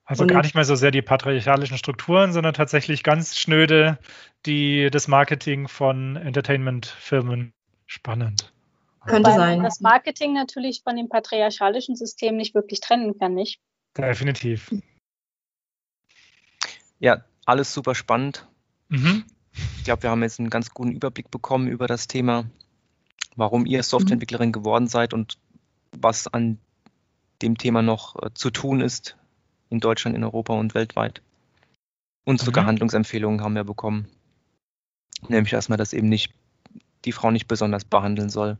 Also 0.09 0.23
und 0.23 0.29
gar 0.29 0.43
nicht 0.43 0.55
mehr 0.55 0.65
so 0.65 0.75
sehr 0.75 0.91
die 0.91 1.03
patriarchalischen 1.03 1.77
Strukturen, 1.77 2.33
sondern 2.33 2.55
tatsächlich 2.55 3.03
ganz 3.03 3.37
schnöde 3.37 3.99
die, 4.47 4.89
das 4.91 5.07
Marketing 5.07 5.69
von 5.69 6.17
Entertainment-Filmen. 6.17 7.53
Spannend. 7.87 8.53
Könnte 9.07 9.31
Weil 9.31 9.37
sein. 9.37 9.63
Das 9.63 9.81
Marketing 9.81 10.33
natürlich 10.33 10.83
von 10.83 10.97
dem 10.97 11.09
patriarchalischen 11.09 11.95
System 11.95 12.37
nicht 12.37 12.55
wirklich 12.55 12.81
trennen 12.81 13.19
kann, 13.19 13.35
nicht? 13.35 13.61
Definitiv. 13.97 14.71
Ja, 16.99 17.25
alles 17.45 17.73
super 17.75 17.95
spannend. 17.95 18.47
Mhm. 18.89 19.25
Ich 19.77 19.85
glaube, 19.85 20.05
wir 20.05 20.11
haben 20.11 20.23
jetzt 20.23 20.39
einen 20.39 20.51
ganz 20.51 20.71
guten 20.71 20.93
Überblick 20.93 21.31
bekommen 21.31 21.69
über 21.69 21.87
das 21.87 22.07
Thema 22.07 22.47
warum 23.39 23.67
ihr 23.67 23.83
Softwareentwicklerin 23.83 24.53
geworden 24.53 24.89
seid 24.89 25.15
und 25.15 25.39
was 25.93 26.27
an 26.27 26.59
dem 27.41 27.57
Thema 27.57 27.83
noch 27.83 28.17
äh, 28.21 28.31
zu 28.35 28.51
tun 28.51 28.81
ist 28.81 29.17
in 29.71 29.81
Deutschland, 29.81 30.17
in 30.17 30.25
Europa 30.25 30.55
und 30.55 30.75
weltweit. 30.75 31.23
Und 32.25 32.41
sogar 32.41 32.65
mhm. 32.65 32.69
Handlungsempfehlungen 32.69 33.43
haben 33.43 33.55
wir 33.55 33.65
bekommen. 33.65 34.09
Nämlich 35.29 35.53
erstmal, 35.53 35.79
dass 35.79 35.93
eben 35.93 36.09
nicht 36.09 36.33
die 37.05 37.13
Frau 37.13 37.31
nicht 37.31 37.49
besonders 37.49 37.85
behandeln 37.85 38.31
soll 38.31 38.59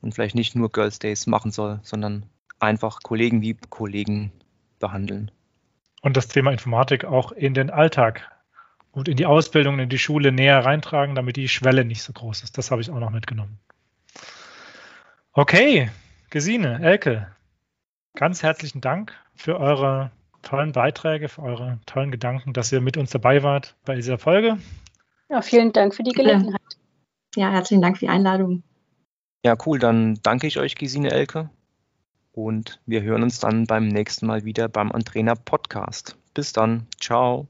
und 0.00 0.12
vielleicht 0.12 0.34
nicht 0.34 0.56
nur 0.56 0.70
Girls 0.70 0.98
Days 0.98 1.26
machen 1.26 1.50
soll, 1.50 1.80
sondern 1.82 2.26
einfach 2.58 3.00
Kollegen 3.02 3.42
wie 3.42 3.56
Kollegen 3.70 4.32
behandeln. 4.78 5.30
Und 6.02 6.16
das 6.16 6.28
Thema 6.28 6.52
Informatik 6.52 7.04
auch 7.04 7.32
in 7.32 7.54
den 7.54 7.70
Alltag 7.70 8.30
und 8.92 9.08
in 9.08 9.16
die 9.16 9.26
Ausbildung, 9.26 9.78
in 9.78 9.88
die 9.88 9.98
Schule 9.98 10.32
näher 10.32 10.64
reintragen, 10.64 11.14
damit 11.14 11.36
die 11.36 11.48
Schwelle 11.48 11.84
nicht 11.84 12.02
so 12.02 12.12
groß 12.12 12.42
ist. 12.42 12.56
Das 12.58 12.70
habe 12.70 12.80
ich 12.80 12.90
auch 12.90 12.98
noch 12.98 13.10
mitgenommen. 13.10 13.58
Okay, 15.32 15.90
Gesine, 16.30 16.80
Elke, 16.82 17.30
ganz 18.14 18.42
herzlichen 18.42 18.80
Dank 18.80 19.12
für 19.34 19.60
eure 19.60 20.10
tollen 20.46 20.72
Beiträge, 20.72 21.28
für 21.28 21.42
eure 21.42 21.78
tollen 21.86 22.10
Gedanken, 22.10 22.52
dass 22.52 22.72
ihr 22.72 22.80
mit 22.80 22.96
uns 22.96 23.10
dabei 23.10 23.42
wart 23.42 23.74
bei 23.84 23.96
dieser 23.96 24.18
Folge. 24.18 24.58
Ja, 25.28 25.42
vielen 25.42 25.72
Dank 25.72 25.94
für 25.94 26.04
die 26.04 26.12
Gelegenheit. 26.12 26.60
Ja, 27.34 27.50
herzlichen 27.50 27.82
Dank 27.82 27.98
für 27.98 28.06
die 28.06 28.10
Einladung. 28.10 28.62
Ja, 29.44 29.56
cool. 29.66 29.78
Dann 29.78 30.18
danke 30.22 30.46
ich 30.46 30.58
euch, 30.58 30.76
Gesine 30.76 31.10
Elke. 31.10 31.50
Und 32.32 32.80
wir 32.86 33.02
hören 33.02 33.22
uns 33.22 33.40
dann 33.40 33.66
beim 33.66 33.88
nächsten 33.88 34.26
Mal 34.26 34.44
wieder 34.44 34.68
beim 34.68 34.92
Antrainer 34.92 35.34
Podcast. 35.34 36.16
Bis 36.34 36.52
dann. 36.52 36.86
Ciao. 37.00 37.48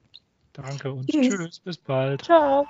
Danke 0.52 0.92
und 0.92 1.08
tschüss. 1.08 1.28
tschüss. 1.28 1.60
Bis 1.60 1.76
bald. 1.76 2.22
Ciao. 2.22 2.66